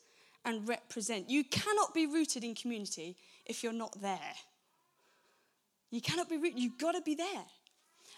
and 0.44 0.68
represent. 0.68 1.30
You 1.30 1.46
cannot 1.46 1.94
be 1.94 2.06
rooted 2.06 2.44
in 2.44 2.56
community 2.56 3.16
if 3.46 3.64
you're 3.64 3.74
not 3.74 4.00
there. 4.02 4.20
You 5.96 6.02
cannot 6.02 6.30
be 6.30 6.36
rooted, 6.36 6.60
you've 6.60 6.78
got 6.78 6.92
to 6.92 7.02
be 7.02 7.16
there. 7.16 7.46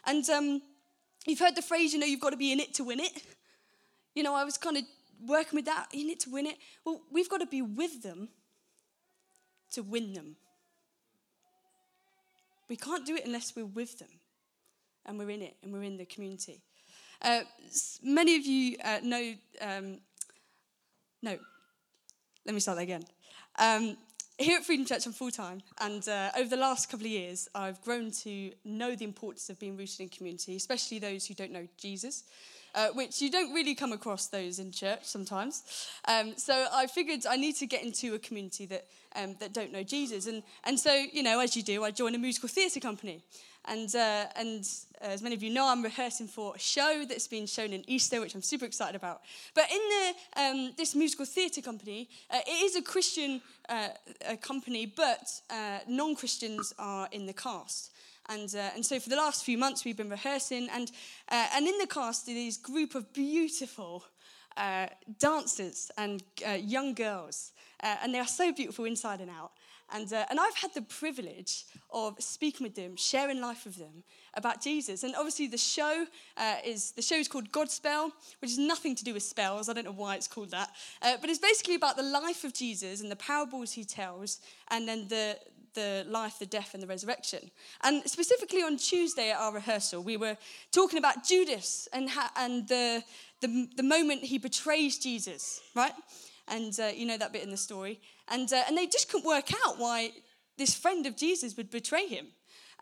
And 0.07 0.27
um, 0.31 0.63
you've 1.27 1.37
heard 1.37 1.55
the 1.55 1.61
phrase, 1.61 1.93
you 1.93 1.99
know, 1.99 2.07
you've 2.07 2.19
got 2.19 2.31
to 2.31 2.37
be 2.37 2.51
in 2.51 2.59
it 2.59 2.73
to 2.75 2.83
win 2.83 2.99
it. 2.99 3.21
You 4.15 4.23
know, 4.23 4.33
I 4.33 4.43
was 4.45 4.57
kind 4.57 4.77
of 4.77 4.83
working 5.27 5.57
with 5.57 5.65
that, 5.65 5.85
in 5.93 6.09
it 6.09 6.21
to 6.21 6.31
win 6.31 6.47
it. 6.47 6.57
Well, 6.83 7.01
we've 7.11 7.29
got 7.29 7.37
to 7.37 7.45
be 7.45 7.61
with 7.61 8.01
them 8.01 8.29
to 9.73 9.83
win 9.83 10.13
them. 10.13 10.37
We 12.67 12.77
can't 12.77 13.05
do 13.05 13.15
it 13.15 13.27
unless 13.27 13.55
we're 13.55 13.65
with 13.65 13.99
them 13.99 14.09
and 15.05 15.19
we're 15.19 15.29
in 15.29 15.43
it 15.43 15.55
and 15.61 15.71
we're 15.71 15.83
in 15.83 15.97
the 15.97 16.05
community. 16.05 16.63
Uh, 17.21 17.41
many 18.01 18.37
of 18.37 18.45
you 18.47 18.77
uh, 18.83 19.01
know, 19.03 19.35
um, 19.61 19.99
no, 21.21 21.37
let 22.43 22.55
me 22.55 22.59
start 22.59 22.77
that 22.77 22.83
again. 22.85 23.03
Um, 23.59 23.97
here 24.37 24.57
at 24.57 24.65
Freedom 24.65 24.85
Church, 24.85 25.05
I'm 25.05 25.13
full 25.13 25.31
time, 25.31 25.61
and 25.79 26.07
uh, 26.07 26.29
over 26.37 26.49
the 26.49 26.57
last 26.57 26.89
couple 26.89 27.05
of 27.05 27.11
years, 27.11 27.49
I've 27.55 27.81
grown 27.83 28.11
to 28.23 28.51
know 28.63 28.95
the 28.95 29.05
importance 29.05 29.49
of 29.49 29.59
being 29.59 29.77
rooted 29.77 30.01
in 30.01 30.09
community, 30.09 30.55
especially 30.55 30.99
those 30.99 31.25
who 31.25 31.33
don't 31.33 31.51
know 31.51 31.67
Jesus 31.77 32.23
uh, 32.77 32.89
which 32.89 33.21
you 33.21 33.31
don't 33.31 33.53
really 33.53 33.73
come 33.73 33.91
across 33.91 34.27
those 34.27 34.59
in 34.59 34.71
church 34.71 35.03
sometimes. 35.03 35.63
Um, 36.07 36.33
so 36.37 36.67
I 36.71 36.85
figured 36.85 37.25
I 37.27 37.35
need 37.35 37.55
to 37.55 37.65
get 37.65 37.83
into 37.83 38.13
a 38.13 38.19
community 38.19 38.67
that, 38.67 38.85
um, 39.15 39.35
that 39.39 39.51
don't 39.51 39.71
know 39.71 39.83
Jesus. 39.83 40.27
And, 40.27 40.43
and 40.63 40.79
so, 40.79 40.93
you 40.93 41.23
know, 41.23 41.39
as 41.39 41.55
you 41.55 41.63
do, 41.63 41.83
I 41.83 41.89
joined 41.89 42.15
a 42.15 42.19
musical 42.19 42.49
theatre 42.49 42.79
company. 42.79 43.23
And, 43.67 43.93
uh, 43.95 44.25
and 44.35 44.67
as 45.01 45.21
many 45.21 45.35
of 45.35 45.43
you 45.43 45.49
know, 45.49 45.67
I'm 45.67 45.83
rehearsing 45.83 46.27
for 46.27 46.55
a 46.55 46.59
show 46.59 47.03
that's 47.07 47.27
been 47.27 47.45
shown 47.45 47.73
in 47.73 47.83
Easter, 47.87 48.21
which 48.21 48.33
I'm 48.33 48.41
super 48.41 48.65
excited 48.65 48.95
about. 48.95 49.21
But 49.53 49.65
in 49.69 49.77
the, 49.77 50.41
um, 50.41 50.73
this 50.77 50.95
musical 50.95 51.25
theatre 51.25 51.61
company, 51.61 52.09
uh, 52.31 52.39
it 52.47 52.63
is 52.63 52.75
a 52.75 52.81
Christian 52.81 53.41
uh, 53.69 53.89
a 54.27 54.37
company, 54.37 54.85
but 54.85 55.29
uh, 55.49 55.79
non 55.87 56.15
Christians 56.15 56.73
are 56.79 57.09
in 57.11 57.25
the 57.25 57.33
cast. 57.33 57.91
And, 58.29 58.53
uh, 58.55 58.69
and 58.75 58.85
so 58.85 58.99
for 58.99 59.09
the 59.09 59.15
last 59.15 59.43
few 59.43 59.57
months, 59.57 59.85
we've 59.85 59.97
been 59.97 60.09
rehearsing. 60.09 60.69
And, 60.71 60.91
uh, 61.29 61.47
and 61.53 61.67
in 61.67 61.77
the 61.77 61.87
cast, 61.87 62.25
these 62.25 62.57
group 62.57 62.95
of 62.95 63.13
beautiful 63.13 64.03
uh, 64.57 64.87
dancers 65.19 65.91
and 65.97 66.23
uh, 66.47 66.51
young 66.51 66.93
girls. 66.93 67.51
Uh, 67.81 67.95
and 68.03 68.13
they 68.13 68.19
are 68.19 68.27
so 68.27 68.51
beautiful 68.51 68.85
inside 68.85 69.21
and 69.21 69.29
out. 69.29 69.51
And, 69.93 70.11
uh, 70.11 70.25
and 70.29 70.39
I've 70.39 70.55
had 70.55 70.73
the 70.73 70.81
privilege 70.81 71.65
of 71.91 72.21
speaking 72.21 72.65
with 72.65 72.75
them, 72.75 72.97
sharing 72.97 73.39
life 73.39 73.63
with 73.65 73.77
them 73.77 74.03
about 74.33 74.61
Jesus. 74.61 75.03
And 75.03 75.15
obviously, 75.15 75.47
the 75.47 75.57
show 75.57 76.05
is 76.65 76.91
the 76.91 77.01
show 77.01 77.15
is 77.15 77.27
called 77.27 77.51
Godspell, 77.51 78.11
which 78.41 78.51
is 78.51 78.57
nothing 78.57 78.95
to 78.95 79.03
do 79.05 79.13
with 79.13 79.23
spells. 79.23 79.69
I 79.69 79.73
don't 79.73 79.85
know 79.85 79.91
why 79.93 80.15
it's 80.15 80.27
called 80.27 80.51
that, 80.51 80.71
but 81.01 81.29
it's 81.29 81.39
basically 81.39 81.75
about 81.75 81.95
the 81.95 82.03
life 82.03 82.43
of 82.43 82.53
Jesus 82.53 83.01
and 83.01 83.09
the 83.09 83.15
parables 83.15 83.71
he 83.71 83.85
tells, 83.85 84.39
and 84.69 84.87
then 84.87 85.07
the 85.07 85.37
the 85.77 86.05
life, 86.09 86.39
the 86.39 86.45
death, 86.45 86.73
and 86.73 86.81
the 86.81 86.87
resurrection. 86.87 87.51
And 87.83 88.03
specifically 88.09 88.63
on 88.63 88.77
Tuesday 88.77 89.29
at 89.29 89.37
our 89.37 89.53
rehearsal, 89.53 90.01
we 90.01 90.17
were 90.17 90.35
talking 90.71 90.97
about 90.97 91.23
Judas 91.23 91.87
and, 91.93 92.09
ha- 92.09 92.31
and 92.35 92.67
the, 92.67 93.03
the, 93.41 93.69
the 93.77 93.83
moment 93.83 94.23
he 94.23 94.39
betrays 94.39 94.97
Jesus, 94.97 95.61
right? 95.75 95.93
And 96.47 96.77
uh, 96.79 96.87
you 96.95 97.05
know 97.05 97.17
that 97.17 97.31
bit 97.31 97.43
in 97.43 97.51
the 97.51 97.57
story. 97.57 97.99
And, 98.29 98.51
uh, 98.51 98.63
and 98.67 98.77
they 98.77 98.87
just 98.87 99.09
couldn't 99.09 99.27
work 99.27 99.51
out 99.65 99.77
why 99.77 100.11
this 100.57 100.75
friend 100.75 101.05
of 101.05 101.15
Jesus 101.15 101.55
would 101.55 101.69
betray 101.69 102.07
him. 102.07 102.27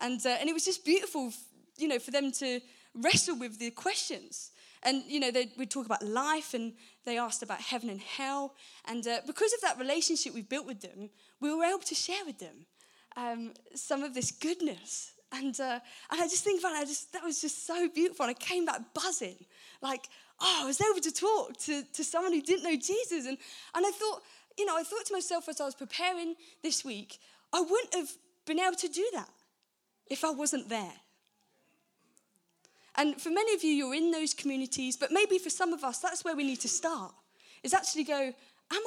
And, 0.01 0.19
uh, 0.25 0.37
and 0.39 0.49
it 0.49 0.53
was 0.53 0.65
just 0.65 0.85
beautiful, 0.85 1.31
you 1.77 1.87
know, 1.87 1.99
for 1.99 2.11
them 2.11 2.31
to 2.33 2.59
wrestle 2.93 3.37
with 3.37 3.59
the 3.59 3.71
questions. 3.71 4.51
And, 4.83 5.03
you 5.07 5.19
know, 5.19 5.31
they 5.31 5.51
would 5.57 5.71
talk 5.71 5.85
about 5.85 6.03
life 6.03 6.53
and 6.53 6.73
they 7.05 7.17
asked 7.17 7.43
about 7.43 7.59
heaven 7.59 7.89
and 7.89 7.99
hell. 7.99 8.53
And 8.85 9.05
uh, 9.07 9.21
because 9.25 9.53
of 9.53 9.61
that 9.61 9.79
relationship 9.79 10.33
we 10.33 10.41
built 10.41 10.65
with 10.65 10.81
them, 10.81 11.09
we 11.41 11.53
were 11.53 11.63
able 11.63 11.79
to 11.79 11.95
share 11.95 12.23
with 12.25 12.39
them 12.39 12.65
um, 13.17 13.53
some 13.73 14.03
of 14.03 14.13
this 14.13 14.31
goodness. 14.31 15.13
And, 15.31 15.59
uh, 15.59 15.79
and 16.11 16.21
I 16.21 16.27
just 16.27 16.43
think 16.43 16.59
about 16.59 16.73
it, 16.73 16.79
I 16.79 16.85
just, 16.85 17.11
that 17.13 17.23
was 17.23 17.41
just 17.41 17.65
so 17.65 17.89
beautiful. 17.89 18.25
And 18.25 18.35
I 18.35 18.39
came 18.39 18.65
back 18.65 18.81
buzzing, 18.93 19.37
like, 19.81 20.07
oh, 20.39 20.59
I 20.63 20.65
was 20.65 20.79
able 20.79 21.01
to 21.01 21.11
talk 21.11 21.57
to, 21.61 21.83
to 21.83 22.03
someone 22.03 22.31
who 22.31 22.41
didn't 22.41 22.63
know 22.63 22.75
Jesus. 22.75 23.25
And, 23.25 23.37
and 23.73 23.85
I 23.85 23.91
thought, 23.91 24.21
you 24.57 24.65
know, 24.65 24.77
I 24.77 24.83
thought 24.83 25.05
to 25.07 25.13
myself 25.13 25.49
as 25.49 25.59
I 25.59 25.65
was 25.65 25.75
preparing 25.75 26.35
this 26.63 26.85
week, 26.85 27.19
I 27.53 27.61
wouldn't 27.61 27.93
have 27.93 28.09
been 28.45 28.59
able 28.59 28.75
to 28.77 28.87
do 28.87 29.07
that 29.13 29.29
if 30.07 30.23
I 30.23 30.31
wasn't 30.31 30.69
there. 30.69 30.93
And 32.97 33.19
for 33.21 33.29
many 33.29 33.53
of 33.53 33.63
you, 33.63 33.71
you're 33.71 33.95
in 33.95 34.11
those 34.11 34.33
communities, 34.33 34.95
but 34.95 35.11
maybe 35.11 35.37
for 35.37 35.49
some 35.49 35.73
of 35.73 35.83
us, 35.83 35.99
that's 35.99 36.23
where 36.23 36.35
we 36.35 36.45
need 36.45 36.61
to 36.61 36.69
start. 36.69 37.13
Is 37.63 37.73
actually 37.73 38.05
go, 38.05 38.19
am 38.19 38.33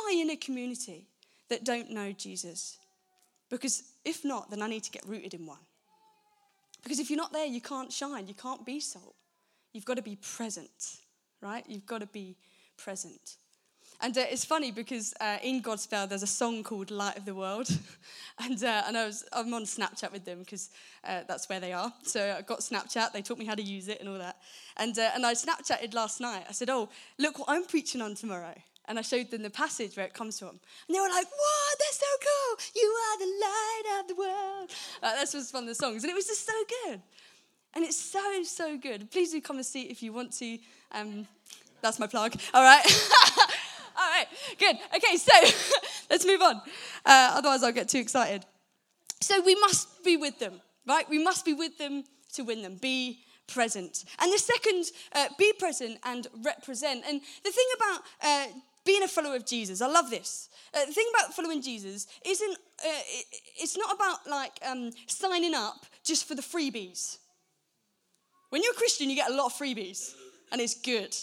I 0.09 0.19
in 0.21 0.31
a 0.31 0.37
community 0.37 1.07
that 1.49 1.65
don't 1.65 1.91
know 1.91 2.13
Jesus? 2.13 2.79
Because 3.51 3.83
if 4.05 4.25
not, 4.25 4.51
then 4.51 4.63
I 4.63 4.69
need 4.69 4.85
to 4.85 4.91
get 4.91 5.07
rooted 5.07 5.35
in 5.35 5.47
one. 5.47 5.59
Because 6.83 7.01
if 7.01 7.11
you're 7.11 7.19
not 7.19 7.33
there, 7.33 7.47
you 7.47 7.61
can't 7.61 7.93
shine, 7.93 8.29
you 8.29 8.35
can't 8.35 8.65
be 8.65 8.81
salt. 8.81 9.15
You've 9.73 9.85
got 9.85 9.97
to 9.97 10.03
be 10.03 10.17
present, 10.17 10.99
right? 11.43 11.65
You've 11.69 11.87
got 11.87 12.01
to 12.01 12.07
be 12.07 12.37
present. 12.77 13.37
And 14.01 14.17
uh, 14.17 14.25
it's 14.31 14.45
funny 14.45 14.71
because 14.71 15.13
uh, 15.21 15.39
in 15.43 15.61
Godspell 15.61 16.09
there's 16.09 16.23
a 16.23 16.27
song 16.27 16.63
called 16.63 16.91
Light 16.91 17.17
of 17.17 17.25
the 17.25 17.35
World. 17.35 17.69
and 18.39 18.63
uh, 18.63 18.83
and 18.87 18.97
I 18.97 19.07
was, 19.07 19.25
I'm 19.33 19.53
on 19.53 19.65
Snapchat 19.65 20.13
with 20.13 20.25
them 20.25 20.41
because 20.41 20.71
uh, 21.05 21.23
that's 21.27 21.49
where 21.49 21.61
they 21.61 21.73
are. 21.73 21.93
So 22.03 22.37
I 22.39 22.43
got 22.43 22.61
Snapchat, 22.61 23.13
they 23.13 23.23
taught 23.23 23.39
me 23.39 23.45
how 23.45 23.55
to 23.55 23.63
use 23.63 23.89
it 23.89 24.01
and 24.01 24.09
all 24.09 24.19
that. 24.19 24.37
And, 24.77 24.97
uh, 24.99 25.11
and 25.15 25.27
I 25.27 25.35
Snapchatted 25.35 25.95
last 25.95 26.21
night. 26.21 26.45
I 26.49 26.53
said, 26.53 26.71
Oh, 26.71 26.89
look 27.19 27.39
what 27.39 27.49
I'm 27.49 27.65
preaching 27.65 28.01
on 28.01 28.15
tomorrow 28.15 28.55
and 28.89 28.99
I 28.99 29.03
showed 29.03 29.31
them 29.31 29.43
the 29.43 29.51
passage 29.51 29.97
where 29.97 30.07
it 30.07 30.15
comes 30.15 30.39
from. 30.39 30.49
And 30.49 30.97
they 30.97 30.99
were 30.99 31.09
like, 31.09 31.27
what? 31.27 31.79
That's 31.79 31.99
so 31.99 32.07
cool. 32.23 32.59
You 32.75 32.89
are 32.89 33.19
the 33.19 33.33
light 33.41 34.01
of 34.01 34.09
the 34.09 34.15
world. 34.15 34.71
Uh, 35.03 35.15
that 35.15 35.29
was 35.35 35.53
one 35.53 35.65
of 35.65 35.69
the 35.69 35.75
songs. 35.75 36.03
And 36.03 36.11
it 36.11 36.15
was 36.15 36.27
just 36.27 36.47
so 36.47 36.53
good. 36.85 37.03
And 37.75 37.85
it's 37.85 38.01
so, 38.01 38.43
so 38.45 38.79
good. 38.79 39.11
Please 39.11 39.31
do 39.31 39.41
come 39.43 39.57
and 39.57 39.67
see 39.67 39.83
if 39.83 40.03
you 40.03 40.13
want 40.13 40.33
to. 40.39 40.59
Um, 40.93 41.29
that's 41.83 41.99
my 41.99 42.07
plug. 42.07 42.35
All 42.55 42.63
right. 42.63 42.83
Right, 44.19 44.29
good. 44.59 44.77
Okay, 44.97 45.17
so 45.17 45.33
let's 46.11 46.27
move 46.27 46.43
on. 46.43 46.57
Uh, 47.05 47.35
otherwise, 47.35 47.63
I'll 47.63 47.73
get 47.73 47.89
too 47.89 47.99
excited. 47.99 48.45
So 49.21 49.41
we 49.43 49.55
must 49.57 50.05
be 50.05 50.17
with 50.17 50.39
them, 50.41 50.61
right? 50.87 51.09
We 51.09 51.23
must 51.23 51.45
be 51.45 51.55
with 51.55 51.79
them 51.79 52.05
to 52.35 52.43
win 52.43 52.63
them. 52.63 52.79
Be 52.81 53.21
present. 53.47 54.05
And 54.19 54.33
the 54.33 54.39
second, 54.39 54.87
uh, 55.13 55.29
be 55.39 55.53
present 55.59 55.99
and 56.05 56.27
represent. 56.43 57.05
And 57.07 57.21
the 57.45 57.51
thing 57.51 57.67
about 57.77 58.01
uh, 58.23 58.47
being 58.85 59.03
a 59.05 59.09
follower 59.09 59.37
of 59.37 59.47
Jesus. 59.47 59.81
I 59.81 59.87
love 59.87 60.11
this. 60.11 60.49
Uh, 60.75 60.85
the 60.85 60.93
thing 60.93 61.07
about 61.15 61.35
following 61.35 61.63
Jesus 61.63 62.09
isn't, 62.25 62.59
uh, 62.85 63.77
not 63.77 63.95
about 63.95 64.27
like 64.29 64.59
um, 64.69 64.91
signing 65.07 65.55
up 65.55 65.87
just 66.03 66.27
for 66.27 66.35
the 66.35 66.43
freebies. 66.43 67.19
When 68.51 68.63
you're 68.63 68.73
a 68.73 68.77
Christian, 68.77 69.11
you 69.11 69.17
get 69.17 69.31
a 69.31 69.35
lot 69.35 69.47
of 69.47 69.53
freebies, 69.53 70.15
and 70.51 70.61
it's 70.61 70.75
good. 70.75 71.15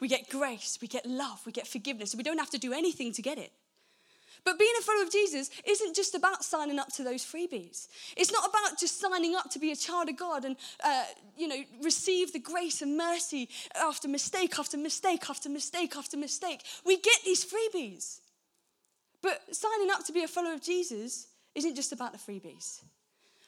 We 0.00 0.08
get 0.08 0.28
grace, 0.30 0.78
we 0.80 0.88
get 0.88 1.06
love, 1.06 1.40
we 1.44 1.52
get 1.52 1.66
forgiveness, 1.66 2.14
we 2.14 2.22
don't 2.22 2.38
have 2.38 2.50
to 2.50 2.58
do 2.58 2.72
anything 2.72 3.12
to 3.14 3.22
get 3.22 3.38
it. 3.38 3.52
But 4.44 4.58
being 4.58 4.72
a 4.78 4.82
follower 4.82 5.02
of 5.02 5.10
Jesus 5.10 5.50
isn't 5.66 5.96
just 5.96 6.14
about 6.14 6.44
signing 6.44 6.78
up 6.78 6.92
to 6.94 7.04
those 7.04 7.24
freebies. 7.24 7.88
It's 8.16 8.32
not 8.32 8.48
about 8.48 8.78
just 8.78 9.00
signing 9.00 9.34
up 9.34 9.50
to 9.50 9.58
be 9.58 9.72
a 9.72 9.76
child 9.76 10.08
of 10.08 10.16
God 10.16 10.44
and, 10.44 10.56
uh, 10.84 11.04
you 11.36 11.48
know, 11.48 11.62
receive 11.82 12.32
the 12.32 12.38
grace 12.38 12.80
and 12.80 12.96
mercy 12.96 13.48
after 13.76 14.08
mistake 14.08 14.58
after 14.58 14.78
mistake 14.78 15.28
after 15.28 15.48
mistake 15.48 15.96
after 15.96 16.16
mistake. 16.16 16.62
We 16.84 16.96
get 16.98 17.18
these 17.24 17.44
freebies. 17.44 18.20
But 19.20 19.54
signing 19.54 19.90
up 19.90 20.04
to 20.06 20.12
be 20.12 20.22
a 20.22 20.28
follower 20.28 20.54
of 20.54 20.62
Jesus 20.62 21.26
isn't 21.54 21.74
just 21.74 21.92
about 21.92 22.12
the 22.12 22.18
freebies. 22.18 22.80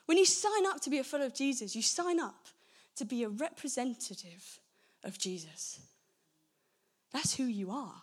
When 0.06 0.18
you 0.18 0.26
sign 0.26 0.66
up 0.66 0.80
to 0.80 0.90
be 0.90 0.98
a 0.98 1.04
follower 1.04 1.26
of 1.26 1.34
Jesus, 1.34 1.76
you 1.76 1.82
sign 1.82 2.18
up 2.18 2.46
to 2.96 3.04
be 3.04 3.22
a 3.22 3.28
representative 3.28 4.58
of 5.04 5.18
Jesus. 5.18 5.80
That's 7.12 7.34
who 7.34 7.44
you 7.44 7.70
are. 7.70 8.02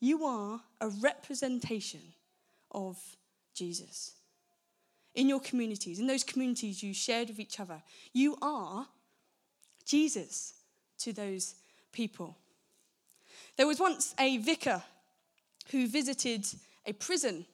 You 0.00 0.24
are 0.24 0.60
a 0.80 0.88
representation 0.88 2.00
of 2.70 2.98
Jesus. 3.54 4.12
In 5.14 5.28
your 5.28 5.40
communities, 5.40 6.00
in 6.00 6.06
those 6.06 6.24
communities 6.24 6.82
you 6.82 6.92
shared 6.92 7.28
with 7.28 7.40
each 7.40 7.60
other, 7.60 7.82
you 8.12 8.36
are 8.42 8.86
Jesus 9.86 10.54
to 10.98 11.12
those 11.12 11.54
people. 11.92 12.36
There 13.56 13.66
was 13.66 13.80
once 13.80 14.14
a 14.18 14.38
vicar 14.38 14.82
who 15.70 15.86
visited 15.86 16.46
a 16.84 16.92
prison. 16.92 17.46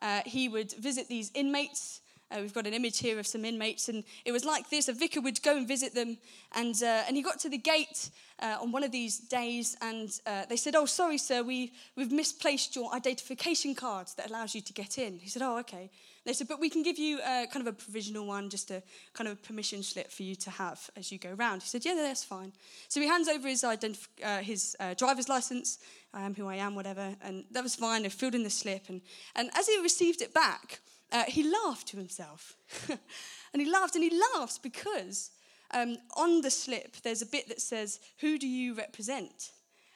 Uh, 0.00 0.22
he 0.24 0.48
would 0.48 0.72
visit 0.72 1.08
these 1.08 1.30
inmates 1.34 2.00
uh, 2.30 2.38
we've 2.40 2.54
got 2.54 2.66
an 2.66 2.74
image 2.74 2.98
here 2.98 3.18
of 3.18 3.26
some 3.26 3.44
inmates, 3.44 3.88
and 3.88 4.04
it 4.24 4.32
was 4.32 4.44
like 4.44 4.70
this. 4.70 4.88
A 4.88 4.92
vicar 4.92 5.20
would 5.20 5.42
go 5.42 5.56
and 5.56 5.66
visit 5.66 5.94
them, 5.94 6.18
and, 6.52 6.80
uh, 6.82 7.04
and 7.06 7.16
he 7.16 7.22
got 7.22 7.38
to 7.40 7.48
the 7.48 7.58
gate 7.58 8.10
uh, 8.40 8.58
on 8.60 8.72
one 8.72 8.84
of 8.84 8.92
these 8.92 9.18
days, 9.18 9.76
and 9.82 10.10
uh, 10.26 10.44
they 10.48 10.56
said, 10.56 10.74
Oh, 10.74 10.86
sorry, 10.86 11.18
sir, 11.18 11.42
we, 11.42 11.72
we've 11.96 12.12
misplaced 12.12 12.76
your 12.76 12.94
identification 12.94 13.74
card 13.74 14.08
that 14.16 14.30
allows 14.30 14.54
you 14.54 14.60
to 14.60 14.72
get 14.72 14.98
in. 14.98 15.18
He 15.18 15.28
said, 15.28 15.42
Oh, 15.42 15.58
okay. 15.58 15.90
They 16.26 16.34
said, 16.34 16.48
but 16.48 16.60
we 16.60 16.68
can 16.68 16.82
give 16.82 16.98
you 16.98 17.18
a, 17.20 17.46
kind 17.50 17.66
of 17.66 17.66
a 17.66 17.72
provisional 17.72 18.26
one, 18.26 18.50
just 18.50 18.70
a 18.70 18.82
kind 19.14 19.26
of 19.26 19.42
permission 19.42 19.82
slip 19.82 20.10
for 20.10 20.22
you 20.22 20.34
to 20.36 20.50
have 20.50 20.90
as 20.94 21.10
you 21.10 21.18
go 21.18 21.32
around. 21.32 21.62
He 21.62 21.68
said, 21.68 21.84
yeah, 21.84 21.94
that's 21.94 22.24
fine. 22.24 22.52
So 22.88 23.00
he 23.00 23.06
hands 23.06 23.26
over 23.26 23.48
his, 23.48 23.62
identif- 23.62 24.06
uh, 24.22 24.38
his 24.38 24.76
uh, 24.78 24.92
driver's 24.94 25.30
license, 25.30 25.78
um, 26.12 26.34
who 26.34 26.46
I 26.46 26.56
am, 26.56 26.74
whatever, 26.74 27.16
and 27.22 27.44
that 27.52 27.62
was 27.62 27.74
fine. 27.74 28.04
I 28.04 28.10
filled 28.10 28.34
in 28.34 28.42
the 28.42 28.50
slip. 28.50 28.90
And, 28.90 29.00
and 29.34 29.50
as 29.56 29.66
he 29.66 29.80
received 29.80 30.20
it 30.20 30.34
back, 30.34 30.80
uh, 31.12 31.24
he 31.26 31.42
laughed 31.42 31.88
to 31.88 31.96
himself. 31.96 32.56
and 32.88 33.62
he 33.62 33.70
laughed, 33.70 33.94
and 33.94 34.04
he 34.04 34.20
laughs 34.34 34.58
because 34.58 35.30
um, 35.72 35.96
on 36.16 36.40
the 36.40 36.50
slip 36.50 36.96
there's 37.02 37.22
a 37.22 37.26
bit 37.26 37.48
that 37.48 37.60
says, 37.60 38.00
Who 38.18 38.38
do 38.38 38.48
you 38.48 38.74
represent? 38.74 39.50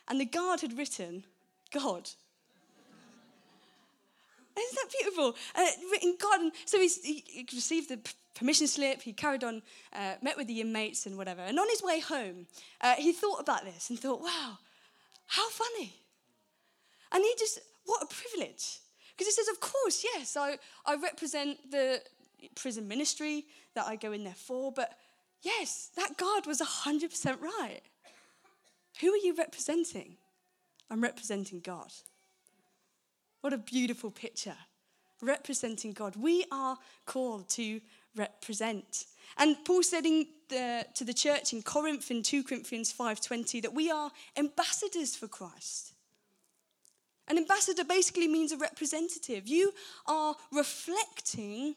And 0.09 0.21
the 0.21 0.27
guard 0.27 0.61
had 0.61 0.77
written, 0.77 1.25
God. 1.73 2.11
Isn't 4.57 4.75
that 4.75 4.91
beautiful? 5.01 5.35
Uh, 5.55 5.67
written 5.91 6.17
God. 6.21 6.41
And 6.41 6.53
so 6.67 6.79
he, 6.79 6.89
he 7.27 7.47
received 7.53 7.89
the 7.89 7.99
permission 8.35 8.67
slip. 8.67 9.03
He 9.03 9.13
carried 9.13 9.45
on, 9.45 9.63
uh, 9.93 10.15
met 10.21 10.37
with 10.37 10.47
the 10.47 10.61
inmates 10.61 11.07
and 11.07 11.17
whatever. 11.17 11.41
And 11.41 11.59
on 11.59 11.69
his 11.71 11.83
way 11.83 12.01
home, 12.01 12.47
uh, 12.81 12.95
he 12.97 13.13
thought 13.13 13.41
about 13.41 13.65
this 13.65 13.91
and 13.91 13.99
thought, 13.99 14.21
wow, 14.21 14.59
how 15.27 15.49
funny. 15.51 15.95
And 17.13 17.23
he 17.23 17.35
just, 17.39 17.61
what 17.85 18.03
a 18.03 18.07
privilege. 18.07 18.81
Because 19.17 19.27
he 19.27 19.33
says, 19.33 19.49
of 19.49 19.61
course, 19.61 20.05
yes, 20.05 20.37
I, 20.37 20.59
I 20.87 20.97
represent 20.97 21.71
the 21.71 22.03
prison 22.55 22.89
ministry 22.89 23.47
that 23.75 23.87
I 23.87 23.97
go 23.97 24.13
in 24.13 24.25
there 24.25 24.35
for, 24.35 24.73
but 24.73 24.99
yes, 25.43 25.91
that 25.97 26.17
guard 26.17 26.47
was 26.47 26.61
100% 26.61 27.41
right. 27.41 27.81
Who 29.01 29.13
are 29.13 29.17
you 29.17 29.35
representing? 29.35 30.17
I'm 30.91 31.01
representing 31.01 31.61
God. 31.61 31.93
What 33.41 33.53
a 33.53 33.59
beautiful 33.59 34.11
picture. 34.11 34.57
Representing 35.21 35.93
God. 35.93 36.17
We 36.17 36.45
are 36.51 36.79
called 37.07 37.49
to 37.51 37.81
represent. 38.17 39.07
And 39.39 39.57
Paul 39.65 39.83
said 39.83 40.07
in 40.07 40.27
the, 40.49 40.87
to 40.95 41.05
the 41.05 41.15
church 41.15 41.53
in 41.53 41.63
Corinth 41.63 42.11
in 42.11 42.23
2 42.23 42.45
Corinthians 42.45 42.93
5:20 42.93 43.63
that 43.63 43.75
we 43.75 43.91
are 43.91 44.11
ambassadors 44.37 45.17
for 45.17 45.29
Christ. 45.29 45.94
An 47.29 47.39
ambassador 47.39 47.85
basically 47.85 48.29
means 48.29 48.53
a 48.53 48.57
representative. 48.57 49.49
You 49.49 49.73
are 50.07 50.37
reflecting 50.53 51.75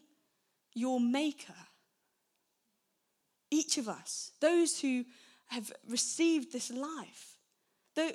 your 0.73 0.99
maker. 0.99 1.53
Each 3.49 3.77
of 3.77 3.87
us, 3.87 4.31
those 4.41 4.81
who 4.81 5.05
have 5.47 5.71
received 5.87 6.51
this 6.51 6.69
life, 6.69 7.37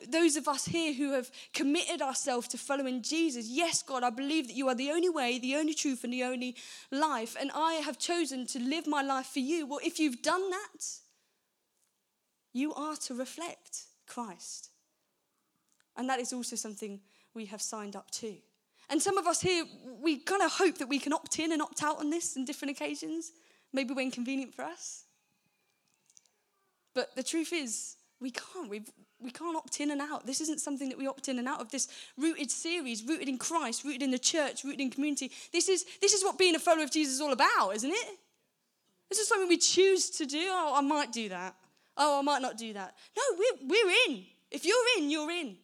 those 0.08 0.36
of 0.36 0.46
us 0.46 0.66
here 0.66 0.92
who 0.92 1.12
have 1.12 1.30
committed 1.52 2.02
ourselves 2.02 2.46
to 2.48 2.58
following 2.58 3.02
Jesus, 3.02 3.48
yes, 3.48 3.82
God, 3.82 4.04
I 4.04 4.10
believe 4.10 4.46
that 4.46 4.54
you 4.54 4.68
are 4.68 4.74
the 4.74 4.90
only 4.90 5.08
way, 5.08 5.38
the 5.38 5.56
only 5.56 5.74
truth, 5.74 6.04
and 6.04 6.12
the 6.12 6.22
only 6.22 6.54
life, 6.90 7.36
and 7.40 7.50
I 7.52 7.74
have 7.74 7.98
chosen 7.98 8.46
to 8.48 8.60
live 8.60 8.86
my 8.86 9.02
life 9.02 9.26
for 9.26 9.40
you. 9.40 9.66
Well, 9.66 9.80
if 9.82 9.98
you've 9.98 10.22
done 10.22 10.50
that, 10.50 10.86
you 12.52 12.74
are 12.74 12.94
to 12.96 13.14
reflect 13.14 13.86
Christ. 14.06 14.70
And 15.96 16.08
that 16.08 16.20
is 16.20 16.32
also 16.32 16.54
something 16.54 17.00
we 17.34 17.46
have 17.46 17.62
signed 17.62 17.96
up 17.96 18.10
to. 18.12 18.34
And 18.90 19.00
some 19.00 19.16
of 19.16 19.26
us 19.26 19.40
here, 19.40 19.64
we 20.00 20.18
kind 20.18 20.42
of 20.42 20.52
hope 20.52 20.78
that 20.78 20.88
we 20.88 20.98
can 20.98 21.12
opt 21.12 21.38
in 21.38 21.52
and 21.52 21.62
opt 21.62 21.82
out 21.82 21.98
on 21.98 22.10
this 22.10 22.36
on 22.36 22.44
different 22.44 22.72
occasions, 22.72 23.32
maybe 23.72 23.94
when 23.94 24.10
convenient 24.10 24.54
for 24.54 24.62
us. 24.62 25.04
But 26.94 27.14
the 27.16 27.22
truth 27.22 27.52
is, 27.52 27.96
we 28.20 28.30
can't. 28.30 28.68
We've, 28.68 28.90
we 29.20 29.30
can't 29.30 29.56
opt 29.56 29.80
in 29.80 29.90
and 29.90 30.00
out. 30.00 30.26
This 30.26 30.40
isn't 30.42 30.60
something 30.60 30.88
that 30.90 30.98
we 30.98 31.06
opt 31.06 31.28
in 31.28 31.38
and 31.38 31.48
out 31.48 31.60
of. 31.60 31.70
This 31.70 31.88
rooted 32.18 32.50
series, 32.50 33.02
rooted 33.02 33.28
in 33.28 33.38
Christ, 33.38 33.84
rooted 33.84 34.02
in 34.02 34.10
the 34.10 34.18
church, 34.18 34.62
rooted 34.64 34.80
in 34.80 34.90
community. 34.90 35.30
This 35.52 35.68
is, 35.68 35.86
this 36.00 36.12
is 36.12 36.22
what 36.22 36.38
being 36.38 36.54
a 36.54 36.58
follower 36.58 36.84
of 36.84 36.90
Jesus 36.90 37.14
is 37.14 37.20
all 37.20 37.32
about, 37.32 37.70
isn't 37.74 37.90
it? 37.90 38.18
This 39.08 39.18
is 39.18 39.28
something 39.28 39.48
we 39.48 39.58
choose 39.58 40.10
to 40.10 40.26
do. 40.26 40.44
Oh, 40.48 40.74
I 40.76 40.80
might 40.80 41.12
do 41.12 41.28
that. 41.30 41.54
Oh, 41.96 42.18
I 42.18 42.22
might 42.22 42.42
not 42.42 42.56
do 42.56 42.72
that. 42.72 42.94
No, 43.16 43.22
we're, 43.38 43.68
we're 43.68 43.94
in. 44.08 44.24
If 44.50 44.64
you're 44.64 44.76
in, 44.98 45.10
you're 45.10 45.30
in. 45.30 45.56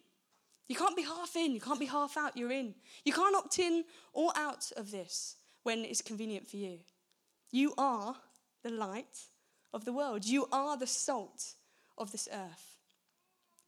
You 0.69 0.75
can't 0.75 0.95
be 0.95 1.01
half 1.01 1.35
in. 1.35 1.53
You 1.53 1.59
can't 1.59 1.79
be 1.79 1.87
half 1.87 2.15
out. 2.15 2.37
You're 2.37 2.51
in. 2.51 2.75
You 3.03 3.11
can't 3.11 3.35
opt 3.35 3.57
in 3.57 3.83
or 4.13 4.31
out 4.35 4.71
of 4.77 4.91
this 4.91 5.35
when 5.63 5.79
it's 5.79 6.01
convenient 6.01 6.47
for 6.47 6.57
you. 6.57 6.77
You 7.51 7.73
are 7.77 8.15
the 8.63 8.69
light 8.69 9.25
of 9.73 9.83
the 9.83 9.91
world. 9.91 10.25
You 10.25 10.47
are 10.51 10.77
the 10.77 10.87
salt 10.87 11.55
of 11.97 12.11
this 12.11 12.29
earth. 12.31 12.77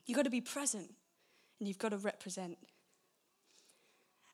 You've 0.06 0.16
got 0.16 0.24
to 0.24 0.30
be 0.30 0.42
present 0.42 0.94
and 1.60 1.68
you've 1.68 1.80
got 1.80 1.90
to 1.90 1.98
represent. 1.98 2.58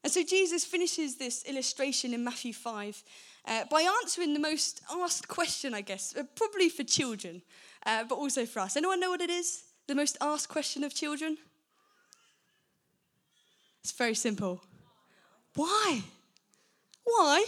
And 0.04 0.12
so 0.12 0.24
Jesus 0.24 0.65
finishes 0.65 1.15
this 1.15 1.44
illustration 1.46 2.13
in 2.13 2.24
Matthew 2.24 2.54
5 2.54 3.04
uh, 3.46 3.63
by 3.72 3.82
answering 4.04 4.34
the 4.34 4.39
most 4.39 4.82
asked 4.91 5.28
question, 5.28 5.74
I 5.74 5.82
guess, 5.82 6.15
uh, 6.15 6.24
probably 6.36 6.70
for 6.70 6.84
children, 6.84 7.41
uh, 7.86 8.04
but 8.04 8.15
also 8.15 8.46
for 8.46 8.60
us. 8.60 8.76
Anyone 8.76 9.00
know 9.00 9.10
what 9.10 9.22
it 9.22 9.30
is? 9.30 9.63
The 9.88 9.96
most 9.96 10.18
asked 10.20 10.50
question 10.50 10.84
of 10.84 10.94
children? 10.94 11.38
It's 13.88 13.95
very 13.95 14.15
simple. 14.15 14.62
Why? 15.56 16.04
Why? 17.06 17.45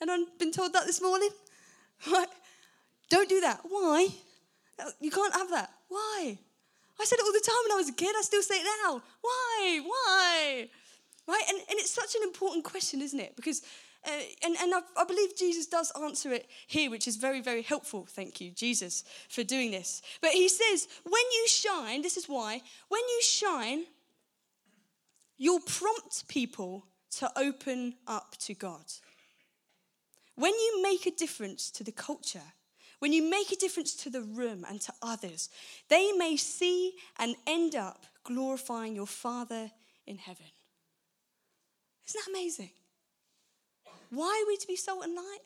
And 0.00 0.10
I've 0.10 0.38
been 0.38 0.50
told 0.50 0.72
that 0.72 0.86
this 0.86 1.02
morning? 1.02 1.28
Right? 2.10 2.28
Don't 3.10 3.28
do 3.28 3.40
that. 3.42 3.60
Why? 3.68 4.08
You 5.00 5.10
can't 5.10 5.34
have 5.34 5.50
that. 5.50 5.70
Why? 5.88 6.38
I 6.98 7.04
said 7.04 7.18
it 7.18 7.24
all 7.26 7.32
the 7.32 7.44
time 7.46 7.62
when 7.64 7.72
I 7.72 7.76
was 7.76 7.90
a 7.90 7.92
kid. 7.92 8.14
I 8.16 8.22
still 8.22 8.42
say 8.42 8.54
it 8.54 8.66
now. 8.84 9.02
Why? 9.20 9.80
Why? 9.84 10.68
Right? 11.28 11.44
And, 11.48 11.58
and 11.58 11.78
it's 11.78 11.90
such 11.90 12.14
an 12.14 12.22
important 12.22 12.64
question, 12.64 13.02
isn't 13.02 13.20
it? 13.20 13.36
Because, 13.36 13.60
uh, 14.06 14.10
and, 14.44 14.56
and 14.62 14.74
I, 14.74 14.80
I 14.96 15.04
believe 15.04 15.36
Jesus 15.36 15.66
does 15.66 15.92
answer 16.02 16.32
it 16.32 16.46
here, 16.66 16.90
which 16.90 17.06
is 17.06 17.16
very, 17.16 17.42
very 17.42 17.62
helpful. 17.62 18.06
Thank 18.08 18.40
you, 18.40 18.50
Jesus, 18.50 19.04
for 19.28 19.42
doing 19.44 19.70
this. 19.72 20.00
But 20.22 20.30
he 20.30 20.48
says, 20.48 20.88
when 21.04 21.26
you 21.34 21.48
shine, 21.48 22.00
this 22.00 22.16
is 22.16 22.28
why, 22.28 22.62
when 22.88 23.02
you 23.02 23.22
shine, 23.22 23.84
you'll 25.38 25.60
prompt 25.60 26.28
people 26.28 26.86
to 27.18 27.30
open 27.36 27.94
up 28.06 28.36
to 28.38 28.54
God. 28.54 28.84
When 30.34 30.52
you 30.52 30.82
make 30.82 31.06
a 31.06 31.10
difference 31.10 31.70
to 31.72 31.84
the 31.84 31.92
culture, 31.92 32.52
when 32.98 33.12
you 33.12 33.28
make 33.28 33.52
a 33.52 33.56
difference 33.56 33.94
to 33.96 34.10
the 34.10 34.22
room 34.22 34.64
and 34.68 34.80
to 34.82 34.92
others, 35.02 35.48
they 35.88 36.12
may 36.12 36.36
see 36.36 36.94
and 37.18 37.36
end 37.46 37.74
up 37.74 38.04
glorifying 38.24 38.94
your 38.94 39.06
Father 39.06 39.70
in 40.06 40.18
heaven. 40.18 40.46
Isn't 42.06 42.20
that 42.24 42.30
amazing? 42.30 42.70
Why 44.10 44.42
are 44.42 44.48
we 44.48 44.56
to 44.56 44.66
be 44.66 44.76
salt 44.76 45.04
and 45.04 45.14
light? 45.14 45.40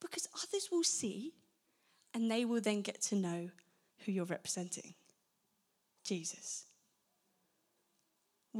Because 0.00 0.28
others 0.34 0.68
will 0.72 0.82
see 0.82 1.34
and 2.14 2.30
they 2.30 2.44
will 2.44 2.60
then 2.60 2.82
get 2.82 3.00
to 3.02 3.16
know 3.16 3.50
who 4.04 4.12
you're 4.12 4.24
representing 4.24 4.94
Jesus. 6.02 6.64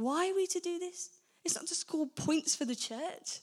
Why 0.01 0.29
are 0.29 0.35
we 0.35 0.47
to 0.47 0.59
do 0.59 0.79
this? 0.79 1.09
It's 1.45 1.55
not 1.55 1.67
to 1.67 1.75
score 1.75 2.07
points 2.07 2.55
for 2.55 2.65
the 2.65 2.75
church. 2.75 3.41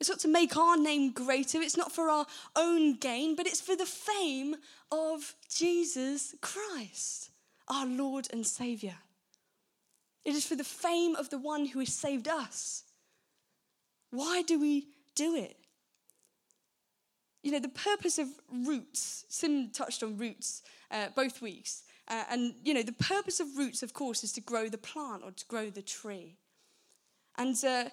It's 0.00 0.08
not 0.08 0.20
to 0.20 0.28
make 0.28 0.56
our 0.56 0.76
name 0.76 1.12
greater. 1.12 1.60
It's 1.60 1.76
not 1.76 1.92
for 1.92 2.08
our 2.08 2.26
own 2.54 2.96
gain, 2.96 3.36
but 3.36 3.46
it's 3.46 3.60
for 3.60 3.76
the 3.76 3.86
fame 3.86 4.56
of 4.90 5.34
Jesus 5.54 6.34
Christ, 6.40 7.30
our 7.68 7.86
Lord 7.86 8.28
and 8.32 8.46
Savior. 8.46 8.96
It 10.24 10.34
is 10.34 10.46
for 10.46 10.56
the 10.56 10.64
fame 10.64 11.14
of 11.14 11.30
the 11.30 11.38
one 11.38 11.66
who 11.66 11.78
has 11.78 11.92
saved 11.92 12.28
us. 12.28 12.82
Why 14.10 14.42
do 14.42 14.58
we 14.58 14.88
do 15.14 15.34
it? 15.36 15.56
You 17.42 17.52
know, 17.52 17.60
the 17.60 17.68
purpose 17.68 18.18
of 18.18 18.28
roots, 18.52 19.24
Sim 19.28 19.70
touched 19.70 20.02
on 20.02 20.16
roots 20.16 20.62
uh, 20.90 21.08
both 21.14 21.40
weeks. 21.40 21.84
Uh, 22.08 22.24
and, 22.30 22.54
you 22.62 22.72
know, 22.72 22.82
the 22.82 22.92
purpose 22.92 23.40
of 23.40 23.56
roots, 23.56 23.82
of 23.82 23.92
course, 23.92 24.22
is 24.22 24.32
to 24.32 24.40
grow 24.40 24.68
the 24.68 24.78
plant 24.78 25.22
or 25.24 25.32
to 25.32 25.44
grow 25.46 25.70
the 25.70 25.82
tree. 25.82 26.36
And 27.36 27.56
uh, 27.64 27.86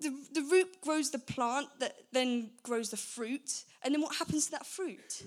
the, 0.00 0.10
the 0.32 0.42
root 0.50 0.80
grows 0.82 1.10
the 1.10 1.18
plant 1.18 1.68
that 1.78 1.94
then 2.12 2.50
grows 2.62 2.90
the 2.90 2.96
fruit. 2.96 3.64
And 3.82 3.94
then 3.94 4.02
what 4.02 4.16
happens 4.16 4.46
to 4.46 4.50
that 4.52 4.66
fruit? 4.66 5.22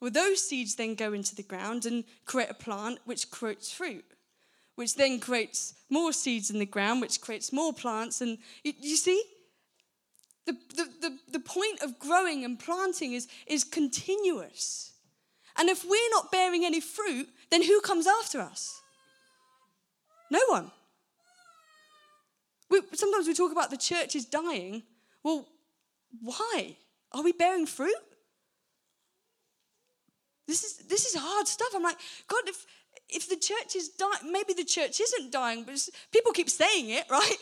Well, 0.00 0.10
those 0.10 0.40
seeds 0.40 0.74
then 0.76 0.94
go 0.94 1.12
into 1.12 1.34
the 1.34 1.42
ground 1.42 1.86
and 1.86 2.04
create 2.24 2.50
a 2.50 2.54
plant 2.54 2.98
which 3.04 3.30
creates 3.30 3.72
fruit, 3.72 4.04
which 4.76 4.94
then 4.96 5.20
creates 5.20 5.74
more 5.90 6.12
seeds 6.12 6.50
in 6.50 6.58
the 6.58 6.66
ground, 6.66 7.00
which 7.00 7.20
creates 7.20 7.52
more 7.52 7.72
plants. 7.72 8.20
And 8.20 8.38
you, 8.64 8.72
you 8.80 8.96
see, 8.96 9.22
the, 10.46 10.52
the, 10.74 10.88
the, 11.00 11.18
the 11.32 11.38
point 11.40 11.82
of 11.82 11.98
growing 11.98 12.44
and 12.44 12.58
planting 12.58 13.12
is, 13.12 13.28
is 13.46 13.62
continuous. 13.64 14.91
And 15.58 15.68
if 15.68 15.84
we're 15.84 16.10
not 16.10 16.32
bearing 16.32 16.64
any 16.64 16.80
fruit, 16.80 17.28
then 17.50 17.62
who 17.62 17.80
comes 17.80 18.06
after 18.06 18.40
us? 18.40 18.80
No 20.30 20.40
one. 20.48 20.70
We, 22.70 22.80
sometimes 22.94 23.26
we 23.26 23.34
talk 23.34 23.52
about 23.52 23.70
the 23.70 23.76
church 23.76 24.16
is 24.16 24.24
dying. 24.24 24.82
Well, 25.22 25.46
why? 26.22 26.76
Are 27.12 27.22
we 27.22 27.32
bearing 27.32 27.66
fruit? 27.66 27.94
This 30.48 30.64
is, 30.64 30.76
this 30.88 31.06
is 31.06 31.14
hard 31.20 31.46
stuff. 31.46 31.68
I'm 31.74 31.82
like, 31.82 31.98
God, 32.28 32.42
if, 32.46 32.66
if 33.08 33.28
the 33.28 33.36
church 33.36 33.76
is 33.76 33.90
dying, 33.90 34.32
maybe 34.32 34.54
the 34.54 34.64
church 34.64 35.00
isn't 35.00 35.30
dying, 35.30 35.64
but 35.64 35.88
people 36.12 36.32
keep 36.32 36.48
saying 36.48 36.90
it, 36.90 37.04
right? 37.10 37.36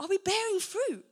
Are 0.00 0.08
we 0.08 0.18
bearing 0.18 0.60
fruit? 0.60 1.04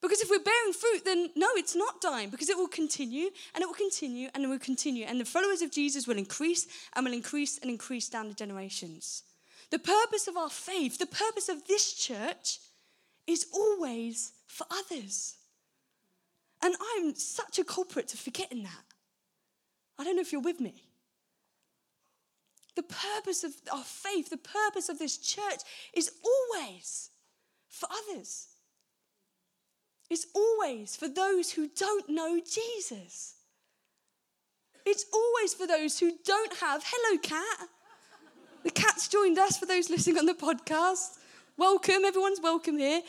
Because 0.00 0.20
if 0.20 0.30
we're 0.30 0.38
bearing 0.38 0.72
fruit, 0.72 1.04
then 1.04 1.30
no, 1.34 1.48
it's 1.56 1.74
not 1.74 2.00
dying 2.00 2.30
because 2.30 2.48
it 2.48 2.56
will 2.56 2.68
continue 2.68 3.30
and 3.54 3.62
it 3.62 3.66
will 3.66 3.74
continue 3.74 4.28
and 4.32 4.44
it 4.44 4.46
will 4.46 4.58
continue. 4.58 5.04
And 5.04 5.20
the 5.20 5.24
followers 5.24 5.60
of 5.60 5.72
Jesus 5.72 6.06
will 6.06 6.18
increase 6.18 6.68
and 6.94 7.04
will 7.04 7.12
increase 7.12 7.58
and 7.58 7.70
increase 7.70 8.08
down 8.08 8.28
the 8.28 8.34
generations. 8.34 9.24
The 9.70 9.78
purpose 9.78 10.28
of 10.28 10.36
our 10.36 10.50
faith, 10.50 10.98
the 10.98 11.06
purpose 11.06 11.48
of 11.48 11.66
this 11.66 11.94
church 11.94 12.58
is 13.26 13.46
always 13.52 14.32
for 14.46 14.66
others. 14.70 15.36
And 16.62 16.74
I'm 16.96 17.14
such 17.16 17.58
a 17.58 17.64
culprit 17.64 18.08
to 18.08 18.16
forgetting 18.16 18.62
that. 18.62 18.84
I 19.98 20.04
don't 20.04 20.16
know 20.16 20.22
if 20.22 20.32
you're 20.32 20.40
with 20.40 20.60
me. 20.60 20.84
The 22.76 22.82
purpose 22.84 23.42
of 23.42 23.52
our 23.72 23.82
faith, 23.82 24.30
the 24.30 24.36
purpose 24.36 24.88
of 24.88 25.00
this 25.00 25.18
church 25.18 25.60
is 25.92 26.12
always 26.24 27.10
for 27.68 27.88
others. 27.90 28.46
It's 30.10 30.26
always 30.34 30.96
for 30.96 31.08
those 31.08 31.50
who 31.50 31.68
don't 31.68 32.08
know 32.08 32.40
Jesus. 32.40 33.34
It's 34.86 35.04
always 35.12 35.52
for 35.52 35.66
those 35.66 35.98
who 35.98 36.12
don't 36.24 36.56
have, 36.58 36.82
hello, 36.84 37.18
cat. 37.18 37.68
The 38.64 38.70
cat's 38.70 39.08
joined 39.08 39.38
us 39.38 39.58
for 39.58 39.66
those 39.66 39.90
listening 39.90 40.18
on 40.18 40.26
the 40.26 40.34
podcast. 40.34 41.18
Welcome, 41.58 42.04
everyone's 42.06 42.40
welcome 42.40 42.78
here. 42.78 43.02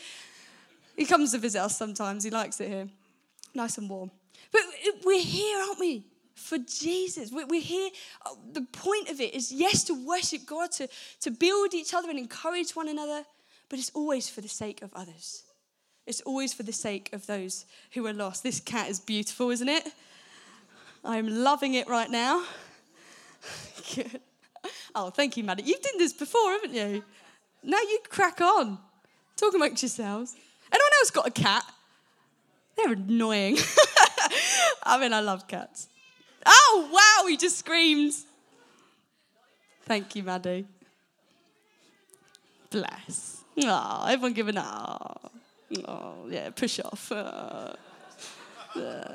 He 0.94 1.06
comes 1.06 1.32
to 1.32 1.38
visit 1.38 1.60
us 1.60 1.78
sometimes, 1.78 2.24
he 2.24 2.30
likes 2.30 2.60
it 2.60 2.68
here. 2.68 2.88
Nice 3.54 3.78
and 3.78 3.88
warm. 3.88 4.10
But 4.52 4.60
we're 5.04 5.22
here, 5.22 5.58
aren't 5.58 5.80
we? 5.80 6.04
For 6.34 6.58
Jesus. 6.58 7.30
We're 7.32 7.60
here. 7.60 7.90
Uh, 8.24 8.34
the 8.52 8.62
point 8.72 9.08
of 9.08 9.20
it 9.20 9.34
is, 9.34 9.50
yes, 9.50 9.84
to 9.84 10.06
worship 10.06 10.44
God, 10.46 10.72
to, 10.72 10.88
to 11.22 11.30
build 11.30 11.72
each 11.72 11.94
other 11.94 12.10
and 12.10 12.18
encourage 12.18 12.72
one 12.72 12.88
another, 12.88 13.24
but 13.70 13.78
it's 13.78 13.90
always 13.94 14.28
for 14.28 14.40
the 14.42 14.48
sake 14.48 14.82
of 14.82 14.92
others. 14.94 15.44
It's 16.10 16.22
always 16.22 16.52
for 16.52 16.64
the 16.64 16.72
sake 16.72 17.08
of 17.12 17.24
those 17.28 17.66
who 17.92 18.04
are 18.04 18.12
lost. 18.12 18.42
This 18.42 18.58
cat 18.58 18.90
is 18.90 18.98
beautiful, 18.98 19.50
isn't 19.50 19.68
it? 19.68 19.86
I'm 21.04 21.28
loving 21.44 21.74
it 21.74 21.88
right 21.88 22.10
now. 22.10 22.44
Good. 23.94 24.20
Oh, 24.92 25.08
thank 25.08 25.36
you, 25.36 25.44
Maddie. 25.44 25.62
You've 25.62 25.80
done 25.80 25.96
this 25.98 26.12
before, 26.12 26.50
haven't 26.50 26.74
you? 26.74 27.02
Now 27.62 27.78
you 27.78 28.00
crack 28.08 28.40
on. 28.40 28.76
Talk 29.36 29.54
amongst 29.54 29.84
yourselves. 29.84 30.34
Anyone 30.70 30.90
else 30.98 31.10
got 31.12 31.28
a 31.28 31.30
cat? 31.30 31.64
They're 32.76 32.92
annoying. 32.92 33.56
I 34.82 34.98
mean, 35.00 35.12
I 35.12 35.20
love 35.20 35.46
cats. 35.46 35.88
Oh, 36.44 36.88
wow, 36.92 37.28
he 37.28 37.36
just 37.36 37.56
screamed. 37.56 38.12
Thank 39.84 40.16
you, 40.16 40.24
Maddie. 40.24 40.66
Bless. 42.68 43.44
Oh, 43.62 44.06
everyone 44.08 44.34
giving 44.34 44.58
up. 44.58 45.32
Oh, 45.86 46.26
yeah, 46.28 46.50
push 46.50 46.80
off. 46.80 47.12
Uh, 47.12 47.74
uh. 48.76 49.14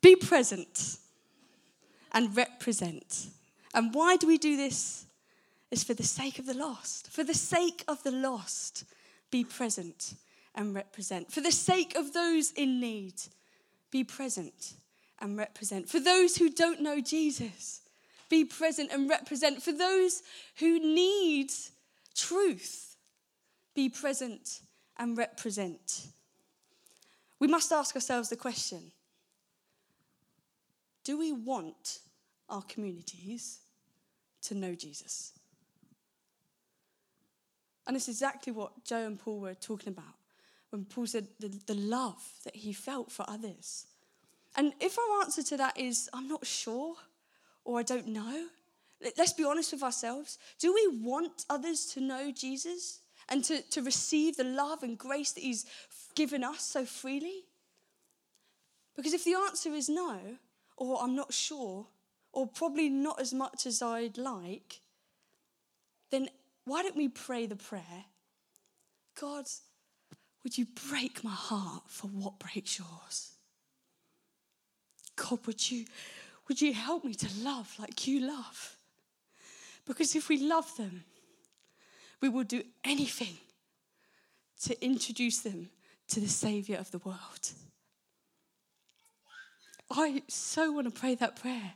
Be 0.00 0.16
present 0.16 0.98
and 2.12 2.34
represent. 2.36 3.26
And 3.74 3.92
why 3.94 4.16
do 4.16 4.26
we 4.26 4.38
do 4.38 4.56
this? 4.56 5.06
It's 5.70 5.84
for 5.84 5.94
the 5.94 6.02
sake 6.02 6.38
of 6.38 6.46
the 6.46 6.54
lost. 6.54 7.10
For 7.10 7.24
the 7.24 7.34
sake 7.34 7.84
of 7.88 8.02
the 8.04 8.12
lost, 8.12 8.84
be 9.30 9.44
present 9.44 10.14
and 10.54 10.74
represent. 10.74 11.30
For 11.30 11.40
the 11.40 11.52
sake 11.52 11.94
of 11.96 12.12
those 12.12 12.52
in 12.52 12.80
need, 12.80 13.14
be 13.90 14.04
present 14.04 14.74
and 15.18 15.36
represent. 15.36 15.88
For 15.88 16.00
those 16.00 16.36
who 16.36 16.48
don't 16.50 16.80
know 16.80 17.00
Jesus, 17.00 17.80
be 18.28 18.44
present 18.44 18.90
and 18.92 19.08
represent. 19.08 19.62
For 19.62 19.72
those 19.72 20.22
who 20.58 20.78
need 20.78 21.50
truth, 22.14 22.96
be 23.74 23.88
present 23.88 24.60
and 24.98 25.16
represent. 25.16 26.06
We 27.38 27.46
must 27.46 27.72
ask 27.72 27.94
ourselves 27.94 28.28
the 28.28 28.36
question 28.36 28.92
do 31.04 31.16
we 31.16 31.30
want 31.30 32.00
our 32.48 32.62
communities 32.62 33.60
to 34.42 34.54
know 34.56 34.74
Jesus? 34.74 35.32
And 37.86 37.94
it's 37.94 38.08
exactly 38.08 38.52
what 38.52 38.84
Joe 38.84 39.06
and 39.06 39.16
Paul 39.16 39.38
were 39.38 39.54
talking 39.54 39.92
about 39.92 40.16
when 40.70 40.84
Paul 40.84 41.06
said 41.06 41.28
the, 41.38 41.48
the 41.66 41.74
love 41.74 42.22
that 42.44 42.56
he 42.56 42.72
felt 42.72 43.12
for 43.12 43.24
others. 43.28 43.86
And 44.56 44.72
if 44.80 44.98
our 44.98 45.22
answer 45.22 45.42
to 45.44 45.56
that 45.58 45.78
is, 45.78 46.10
I'm 46.12 46.26
not 46.26 46.44
sure, 46.44 46.96
or 47.66 47.80
I 47.80 47.82
don't 47.82 48.06
know, 48.06 48.46
let's 49.18 49.32
be 49.32 49.44
honest 49.44 49.72
with 49.72 49.82
ourselves. 49.82 50.38
Do 50.58 50.72
we 50.72 51.00
want 51.02 51.44
others 51.50 51.86
to 51.94 52.00
know 52.00 52.30
Jesus 52.30 53.00
and 53.28 53.44
to, 53.44 53.60
to 53.70 53.82
receive 53.82 54.36
the 54.36 54.44
love 54.44 54.82
and 54.82 54.96
grace 54.96 55.32
that 55.32 55.42
He's 55.42 55.66
given 56.14 56.44
us 56.44 56.62
so 56.62 56.84
freely? 56.84 57.44
Because 58.94 59.12
if 59.12 59.24
the 59.24 59.34
answer 59.34 59.70
is 59.70 59.88
no, 59.88 60.18
or 60.76 61.02
I'm 61.02 61.16
not 61.16 61.34
sure, 61.34 61.86
or 62.32 62.46
probably 62.46 62.88
not 62.88 63.20
as 63.20 63.34
much 63.34 63.66
as 63.66 63.82
I'd 63.82 64.16
like, 64.16 64.80
then 66.10 66.28
why 66.64 66.82
don't 66.82 66.96
we 66.96 67.08
pray 67.08 67.46
the 67.46 67.56
prayer? 67.56 68.04
God, 69.20 69.46
would 70.44 70.56
you 70.56 70.66
break 70.88 71.24
my 71.24 71.32
heart 71.32 71.82
for 71.88 72.06
what 72.06 72.38
breaks 72.38 72.78
yours? 72.78 73.32
God, 75.16 75.40
would 75.46 75.70
you, 75.70 75.86
would 76.48 76.60
you 76.60 76.72
help 76.72 77.04
me 77.04 77.14
to 77.14 77.28
love 77.42 77.74
like 77.78 78.06
you 78.06 78.20
love? 78.20 78.76
Because 79.86 80.14
if 80.14 80.28
we 80.28 80.42
love 80.42 80.76
them, 80.76 81.04
we 82.20 82.28
will 82.28 82.44
do 82.44 82.62
anything 82.84 83.36
to 84.62 84.84
introduce 84.84 85.40
them 85.40 85.70
to 86.08 86.20
the 86.20 86.28
Savior 86.28 86.76
of 86.78 86.90
the 86.90 86.98
world. 86.98 87.52
I 89.90 90.22
so 90.28 90.72
want 90.72 90.92
to 90.92 91.00
pray 91.00 91.14
that 91.16 91.36
prayer 91.36 91.74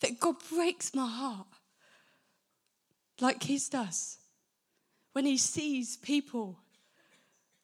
that 0.00 0.18
God 0.18 0.36
breaks 0.50 0.94
my 0.94 1.06
heart 1.06 1.46
like 3.20 3.42
His 3.42 3.68
does 3.68 4.18
when 5.12 5.26
He 5.26 5.36
sees 5.36 5.96
people 5.98 6.58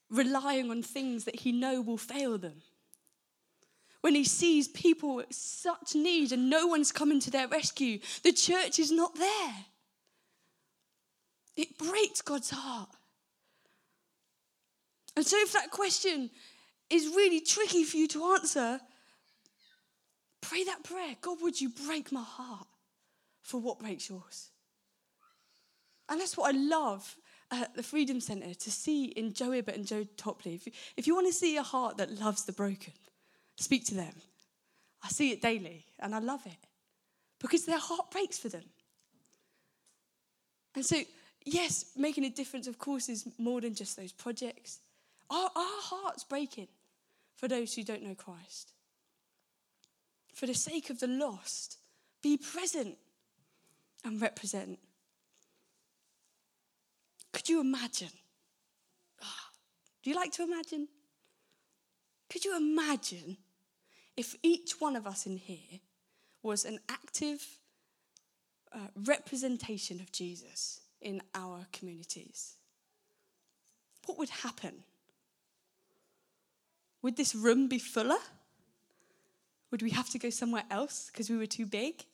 relying 0.09 0.69
on 0.69 0.83
things 0.83 1.25
that 1.25 1.37
He 1.37 1.51
know 1.51 1.81
will 1.81 1.97
fail 1.97 2.37
them. 2.37 2.61
When 4.01 4.15
He 4.15 4.23
sees 4.23 4.67
people 4.67 5.19
at 5.19 5.33
such 5.33 5.95
need 5.95 6.31
and 6.31 6.49
no 6.49 6.67
one's 6.67 6.91
coming 6.91 7.19
to 7.21 7.31
their 7.31 7.47
rescue, 7.47 7.99
the 8.23 8.31
church 8.31 8.79
is 8.79 8.91
not 8.91 9.15
there. 9.15 9.55
It 11.55 11.77
breaks 11.77 12.21
God's 12.21 12.51
heart. 12.51 12.89
And 15.15 15.25
so, 15.25 15.37
if 15.39 15.51
that 15.53 15.71
question 15.71 16.29
is 16.89 17.07
really 17.07 17.39
tricky 17.39 17.83
for 17.83 17.97
you 17.97 18.07
to 18.09 18.33
answer, 18.33 18.79
pray 20.41 20.63
that 20.65 20.83
prayer 20.83 21.15
God, 21.19 21.41
would 21.41 21.59
you 21.59 21.69
break 21.69 22.11
my 22.11 22.23
heart 22.23 22.67
for 23.41 23.59
what 23.59 23.79
breaks 23.79 24.09
yours? 24.09 24.51
And 26.09 26.21
that's 26.21 26.37
what 26.37 26.53
I 26.53 26.57
love 26.57 27.17
at 27.51 27.75
the 27.75 27.83
Freedom 27.83 28.19
Centre 28.19 28.53
to 28.53 28.71
see 28.71 29.05
in 29.05 29.33
Joe 29.33 29.53
Ibbott 29.53 29.75
and 29.75 29.87
Joe 29.87 30.05
Topley. 30.17 30.55
If 30.55 30.67
you, 30.67 30.71
if 30.95 31.07
you 31.07 31.15
want 31.15 31.27
to 31.27 31.33
see 31.33 31.57
a 31.57 31.63
heart 31.63 31.97
that 31.97 32.19
loves 32.19 32.45
the 32.45 32.53
broken, 32.53 32.93
speak 33.57 33.85
to 33.87 33.95
them. 33.95 34.13
I 35.03 35.09
see 35.09 35.31
it 35.31 35.41
daily 35.41 35.85
and 35.99 36.15
I 36.15 36.19
love 36.19 36.45
it 36.45 36.67
because 37.39 37.65
their 37.65 37.79
heart 37.79 38.11
breaks 38.11 38.37
for 38.37 38.49
them. 38.49 38.63
And 40.75 40.85
so 40.85 40.97
yes, 41.45 41.85
making 41.95 42.25
a 42.25 42.29
difference, 42.29 42.67
of 42.67 42.77
course, 42.77 43.09
is 43.09 43.27
more 43.37 43.61
than 43.61 43.73
just 43.73 43.97
those 43.97 44.11
projects. 44.11 44.79
Our, 45.29 45.49
our 45.55 45.81
heart's 45.81 46.23
breaking 46.23 46.67
for 47.35 47.47
those 47.47 47.73
who 47.73 47.83
don't 47.83 48.03
know 48.03 48.15
Christ. 48.15 48.71
For 50.33 50.45
the 50.45 50.53
sake 50.53 50.89
of 50.89 50.99
the 50.99 51.07
lost, 51.07 51.77
be 52.21 52.37
present 52.37 52.97
and 54.03 54.21
represent. 54.21 54.79
Could 57.33 57.49
you 57.49 57.59
imagine? 57.59 58.11
Oh, 59.23 59.47
do 60.03 60.09
you 60.09 60.15
like 60.15 60.31
to 60.33 60.43
imagine? 60.43 60.87
Could 62.29 62.45
you 62.45 62.55
imagine 62.55 63.37
if 64.17 64.35
each 64.43 64.81
one 64.81 64.95
of 64.95 65.07
us 65.07 65.25
in 65.25 65.37
here 65.37 65.79
was 66.43 66.65
an 66.65 66.79
active 66.89 67.45
uh, 68.73 68.87
representation 68.95 69.99
of 69.99 70.11
Jesus? 70.11 70.81
in 71.01 71.21
our 71.35 71.65
communities? 71.71 72.55
What 74.05 74.17
would 74.17 74.29
happen? 74.29 74.83
Would 77.01 77.17
this 77.17 77.35
room 77.35 77.67
be 77.67 77.79
fuller? 77.79 78.17
Would 79.71 79.81
we 79.81 79.91
have 79.91 80.09
to 80.09 80.19
go 80.19 80.29
somewhere 80.29 80.63
else 80.71 81.09
because 81.11 81.29
we 81.29 81.37
were 81.37 81.45
too 81.45 81.65
big? 81.65 82.05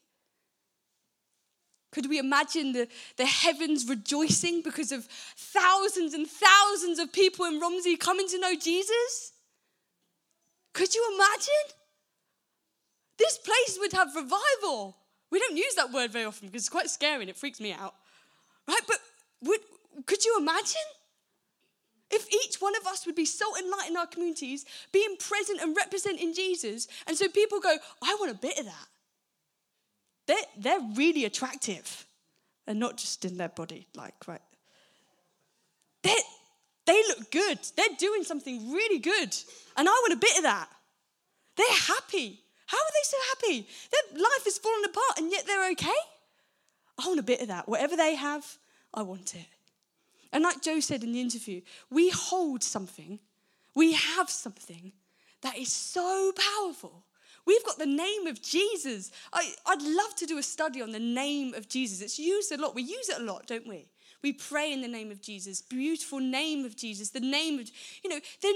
Could 1.92 2.10
we 2.10 2.18
imagine 2.18 2.74
the, 2.74 2.88
the 3.18 3.26
heavens 3.26 3.88
rejoicing 3.88 4.64
because 4.64 4.92
of 4.92 5.06
thousands 5.38 6.16
and 6.16 6.28
thousands 6.28 6.98
of 6.98 7.14
people 7.14 7.46
in 7.46 7.60
Romsey 7.60 7.96
coming 7.96 8.28
to 8.30 8.40
know 8.40 8.56
Jesus? 8.56 9.34
Could 10.74 10.96
you 10.96 11.12
imagine? 11.14 11.83
This 13.18 13.38
place 13.38 13.78
would 13.80 13.94
have 13.94 14.16
revival. 14.16 14.98
We 15.32 15.40
don't 15.40 15.58
use 15.58 15.76
that 15.76 15.92
word 15.92 16.12
very 16.12 16.26
often 16.26 16.48
because 16.48 16.64
it's 16.64 16.70
quite 16.70 16.90
scary 16.90 17.22
and 17.22 17.30
it 17.30 17.38
freaks 17.38 17.60
me 17.60 17.74
out. 17.74 17.96
Right? 18.68 18.82
But 18.88 18.98
would, 19.44 19.60
could 20.06 20.24
you 20.24 20.38
imagine? 20.40 20.82
If 22.12 22.32
each 22.32 22.58
one 22.58 22.76
of 22.76 22.86
us 22.86 23.08
would 23.08 23.16
be 23.16 23.26
salt 23.26 23.58
and 23.58 23.70
light 23.72 23.90
in 23.90 23.98
our 23.98 24.06
communities, 24.06 24.66
being 24.92 25.16
present 25.18 25.60
and 25.62 25.76
representing 25.76 26.34
Jesus, 26.34 26.88
and 27.08 27.18
so 27.18 27.28
people 27.28 27.60
go, 27.60 27.76
I 28.04 28.16
want 28.20 28.32
a 28.32 28.36
bit 28.36 28.60
of 28.60 28.66
that. 28.66 28.88
They're, 30.28 30.46
they're 30.58 30.88
really 30.96 31.26
attractive. 31.26 32.06
And 32.68 32.80
not 32.80 32.98
just 32.98 33.26
in 33.26 33.38
their 33.38 33.50
body, 33.50 33.88
like, 33.96 34.14
right? 34.28 34.42
They 36.04 36.16
they 36.86 37.02
look 37.08 37.32
good. 37.32 37.60
They're 37.76 37.98
doing 37.98 38.24
something 38.24 38.72
really 38.72 39.00
good. 39.00 39.36
And 39.78 39.88
I 39.88 39.92
want 39.92 40.14
a 40.14 40.18
bit 40.18 40.38
of 40.38 40.44
that. 40.44 40.70
They're 41.56 41.68
happy. 41.70 42.43
How 42.66 42.78
are 42.78 42.92
they 42.94 43.04
so 43.04 43.18
happy? 43.30 43.68
Their 43.92 44.22
life 44.22 44.48
is 44.48 44.58
falling 44.58 44.86
apart 44.86 45.20
and 45.20 45.32
yet 45.32 45.46
they're 45.46 45.72
okay. 45.72 45.92
I 47.00 47.08
want 47.08 47.20
a 47.20 47.24
bit 47.24 47.42
of 47.42 47.48
that. 47.48 47.68
Whatever 47.68 47.96
they 47.96 48.16
have, 48.16 48.46
I 48.94 49.02
want 49.02 49.36
it. 49.36 49.48
And 50.32 50.44
like 50.44 50.62
Joe 50.62 50.80
said 50.80 51.04
in 51.04 51.14
the 51.14 51.22
interview, 51.22 51.62
we 51.90 52.10
hold 52.10 52.64
something, 52.64 53.20
we 53.76 53.94
have 53.94 54.30
something 54.30 54.94
that 55.42 55.58
is 55.58 55.72
so 55.72 56.32
powerful. 56.36 57.04
We've 57.46 57.64
got 57.66 57.78
the 57.78 57.86
name 57.86 58.28
of 58.28 58.42
Jesus. 58.42 59.12
I, 59.34 59.54
would 59.68 59.82
love 59.82 60.16
to 60.16 60.26
do 60.26 60.38
a 60.38 60.44
study 60.44 60.82
on 60.82 60.92
the 60.92 61.00
name 61.00 61.54
of 61.54 61.68
Jesus. 61.68 62.02
It's 62.02 62.18
used 62.18 62.52
a 62.52 62.58
lot. 62.58 62.74
We 62.74 62.84
use 62.84 63.10
it 63.10 63.20
a 63.20 63.24
lot, 63.24 63.48
don't 63.48 63.68
we? 63.68 63.88
We 64.22 64.32
pray 64.32 64.72
in 64.72 64.82
the 64.82 64.88
name 64.88 65.12
of 65.12 65.22
Jesus, 65.22 65.62
beautiful 65.62 66.20
name 66.20 66.64
of 66.64 66.78
Jesus, 66.78 67.10
the 67.10 67.20
name 67.20 67.60
of, 67.60 67.70
you 68.04 68.10
know, 68.10 68.20
the 68.42 68.48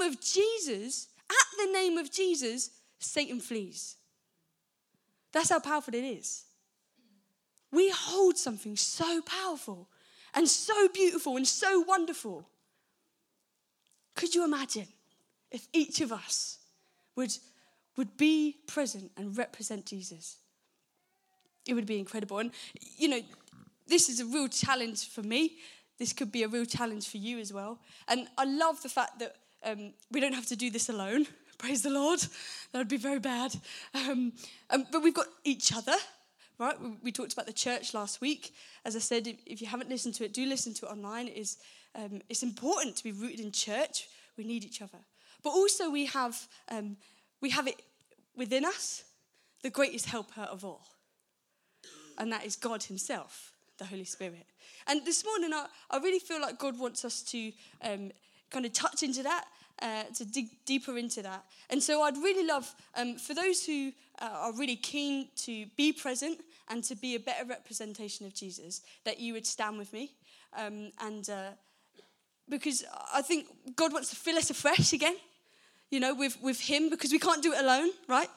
name 0.00 0.10
of 0.10 0.20
Jesus, 0.20 1.06
at 1.30 1.64
the 1.64 1.72
name 1.72 1.96
of 1.96 2.10
Jesus, 2.10 2.70
Satan 3.02 3.40
flees. 3.40 3.96
That's 5.32 5.50
how 5.50 5.60
powerful 5.60 5.94
it 5.94 6.04
is. 6.04 6.44
We 7.70 7.90
hold 7.90 8.36
something 8.36 8.76
so 8.76 9.22
powerful 9.22 9.88
and 10.34 10.48
so 10.48 10.88
beautiful 10.88 11.36
and 11.36 11.46
so 11.46 11.80
wonderful. 11.80 12.48
Could 14.14 14.34
you 14.34 14.44
imagine 14.44 14.88
if 15.50 15.66
each 15.72 16.00
of 16.00 16.12
us 16.12 16.58
would, 17.16 17.34
would 17.96 18.16
be 18.16 18.56
present 18.66 19.10
and 19.16 19.36
represent 19.36 19.86
Jesus? 19.86 20.36
It 21.66 21.74
would 21.74 21.86
be 21.86 21.98
incredible. 21.98 22.38
And, 22.38 22.50
you 22.96 23.08
know, 23.08 23.20
this 23.86 24.08
is 24.08 24.20
a 24.20 24.26
real 24.26 24.48
challenge 24.48 25.08
for 25.08 25.22
me. 25.22 25.58
This 25.98 26.12
could 26.12 26.32
be 26.32 26.42
a 26.42 26.48
real 26.48 26.64
challenge 26.64 27.08
for 27.08 27.18
you 27.18 27.38
as 27.38 27.52
well. 27.52 27.78
And 28.08 28.26
I 28.36 28.44
love 28.44 28.82
the 28.82 28.88
fact 28.88 29.18
that 29.20 29.36
um, 29.64 29.94
we 30.10 30.20
don't 30.20 30.34
have 30.34 30.46
to 30.46 30.56
do 30.56 30.70
this 30.70 30.88
alone. 30.88 31.26
Praise 31.62 31.82
the 31.82 31.90
Lord. 31.90 32.18
That 32.72 32.78
would 32.78 32.88
be 32.88 32.96
very 32.96 33.20
bad. 33.20 33.54
Um, 33.94 34.32
um, 34.68 34.84
but 34.90 35.00
we've 35.00 35.14
got 35.14 35.28
each 35.44 35.72
other, 35.72 35.94
right? 36.58 36.74
We, 36.80 36.90
we, 37.04 37.12
talked 37.12 37.34
about 37.34 37.46
the 37.46 37.52
church 37.52 37.94
last 37.94 38.20
week. 38.20 38.52
As 38.84 38.96
I 38.96 38.98
said, 38.98 39.28
if, 39.28 39.36
if 39.46 39.60
you 39.60 39.68
haven't 39.68 39.88
listened 39.88 40.14
to 40.14 40.24
it, 40.24 40.34
do 40.34 40.44
listen 40.44 40.74
to 40.74 40.86
it 40.86 40.88
online. 40.88 41.28
It 41.28 41.36
is, 41.36 41.58
um, 41.94 42.20
it's 42.28 42.42
important 42.42 42.96
to 42.96 43.04
be 43.04 43.12
rooted 43.12 43.38
in 43.38 43.52
church. 43.52 44.08
We 44.36 44.42
need 44.42 44.64
each 44.64 44.82
other. 44.82 44.98
But 45.44 45.50
also 45.50 45.88
we 45.88 46.06
have, 46.06 46.36
um, 46.68 46.96
we 47.40 47.50
have 47.50 47.68
it 47.68 47.80
within 48.36 48.64
us, 48.64 49.04
the 49.62 49.70
greatest 49.70 50.06
helper 50.06 50.48
of 50.50 50.64
all. 50.64 50.84
And 52.18 52.32
that 52.32 52.44
is 52.44 52.56
God 52.56 52.82
himself, 52.82 53.52
the 53.78 53.84
Holy 53.84 54.02
Spirit. 54.02 54.46
And 54.88 55.06
this 55.06 55.24
morning, 55.24 55.52
I, 55.54 55.66
I 55.92 55.98
really 55.98 56.18
feel 56.18 56.40
like 56.40 56.58
God 56.58 56.76
wants 56.76 57.04
us 57.04 57.22
to 57.22 57.52
um, 57.82 58.10
kind 58.50 58.66
of 58.66 58.72
touch 58.72 59.04
into 59.04 59.22
that 59.22 59.44
uh, 59.82 60.04
to 60.14 60.24
dig 60.24 60.46
deeper 60.64 60.96
into 60.96 61.22
that. 61.22 61.44
And 61.68 61.82
so 61.82 62.02
I'd 62.02 62.16
really 62.16 62.46
love, 62.46 62.72
um, 62.94 63.16
for 63.16 63.34
those 63.34 63.66
who 63.66 63.92
uh, 64.20 64.30
are 64.32 64.52
really 64.52 64.76
keen 64.76 65.28
to 65.38 65.66
be 65.76 65.92
present 65.92 66.40
and 66.68 66.84
to 66.84 66.94
be 66.94 67.16
a 67.16 67.20
better 67.20 67.44
representation 67.44 68.24
of 68.24 68.34
Jesus, 68.34 68.82
that 69.04 69.18
you 69.18 69.32
would 69.32 69.46
stand 69.46 69.78
with 69.78 69.92
me. 69.92 70.12
Um, 70.56 70.92
and 71.00 71.28
uh, 71.28 71.50
because 72.48 72.84
I 73.12 73.22
think 73.22 73.46
God 73.74 73.92
wants 73.92 74.10
to 74.10 74.16
fill 74.16 74.36
us 74.36 74.50
afresh 74.50 74.92
again, 74.92 75.16
you 75.90 76.00
know, 76.00 76.14
with, 76.14 76.40
with 76.42 76.60
Him, 76.60 76.88
because 76.88 77.10
we 77.10 77.18
can't 77.18 77.42
do 77.42 77.52
it 77.52 77.60
alone, 77.60 77.90
right? 78.08 78.28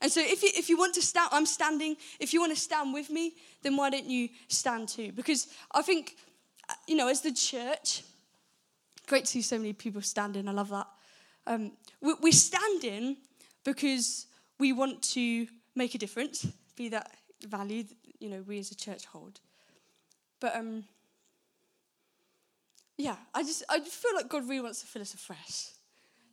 And 0.00 0.10
so 0.10 0.20
if 0.20 0.42
you, 0.42 0.50
if 0.54 0.68
you 0.68 0.76
want 0.76 0.94
to 0.94 1.02
stand, 1.02 1.28
I'm 1.32 1.46
standing. 1.46 1.96
If 2.20 2.32
you 2.32 2.40
want 2.40 2.54
to 2.54 2.60
stand 2.60 2.92
with 2.92 3.10
me, 3.10 3.34
then 3.62 3.76
why 3.76 3.90
don't 3.90 4.06
you 4.06 4.28
stand 4.48 4.88
too? 4.88 5.12
Because 5.12 5.48
I 5.72 5.82
think, 5.82 6.16
uh, 6.68 6.74
you 6.86 6.96
know, 6.96 7.08
as 7.08 7.22
the 7.22 7.32
church, 7.32 8.02
Great 9.06 9.24
to 9.24 9.30
see 9.30 9.42
so 9.42 9.56
many 9.56 9.72
people 9.72 10.02
standing. 10.02 10.48
I 10.48 10.52
love 10.52 10.70
that. 10.70 10.86
Um, 11.46 11.72
we're 12.00 12.32
standing 12.32 13.16
because 13.64 14.26
we 14.58 14.72
want 14.72 15.02
to 15.02 15.46
make 15.74 15.94
a 15.94 15.98
difference, 15.98 16.46
be 16.76 16.88
that 16.88 17.12
value, 17.46 17.84
that, 17.84 17.96
you 18.18 18.28
know, 18.28 18.42
we 18.46 18.58
as 18.58 18.70
a 18.70 18.74
church 18.74 19.04
hold. 19.06 19.40
But 20.40 20.56
um, 20.56 20.84
yeah, 22.96 23.16
I 23.34 23.42
just 23.42 23.62
I 23.68 23.80
feel 23.80 24.14
like 24.14 24.28
God 24.28 24.48
really 24.48 24.60
wants 24.60 24.80
to 24.80 24.86
fill 24.86 25.02
us 25.02 25.14
afresh 25.14 25.68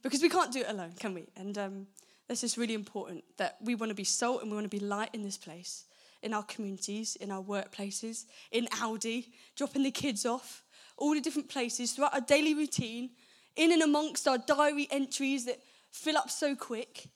because 0.01 0.21
we 0.21 0.29
can't 0.29 0.51
do 0.51 0.61
it 0.61 0.69
alone, 0.69 0.93
can 0.99 1.13
we? 1.13 1.27
And 1.35 1.57
um, 1.57 1.87
that's 2.27 2.41
just 2.41 2.57
really 2.57 2.73
important 2.73 3.23
that 3.37 3.57
we 3.61 3.75
want 3.75 3.89
to 3.89 3.95
be 3.95 4.03
salt 4.03 4.41
and 4.41 4.49
we 4.49 4.55
want 4.55 4.69
to 4.69 4.77
be 4.77 4.83
light 4.83 5.09
in 5.13 5.23
this 5.23 5.37
place, 5.37 5.85
in 6.21 6.33
our 6.33 6.43
communities, 6.43 7.15
in 7.17 7.31
our 7.31 7.43
workplaces, 7.43 8.25
in 8.51 8.65
Aldi, 8.67 9.27
dropping 9.55 9.83
the 9.83 9.91
kids 9.91 10.25
off, 10.25 10.62
all 10.97 11.13
the 11.13 11.21
different 11.21 11.49
places 11.49 11.91
throughout 11.91 12.13
our 12.13 12.21
daily 12.21 12.53
routine, 12.53 13.11
in 13.55 13.71
and 13.71 13.81
amongst 13.81 14.27
our 14.27 14.37
diary 14.37 14.87
entries 14.91 15.45
that 15.45 15.59
fill 15.91 16.17
up 16.17 16.29
so 16.29 16.55
quick. 16.55 17.07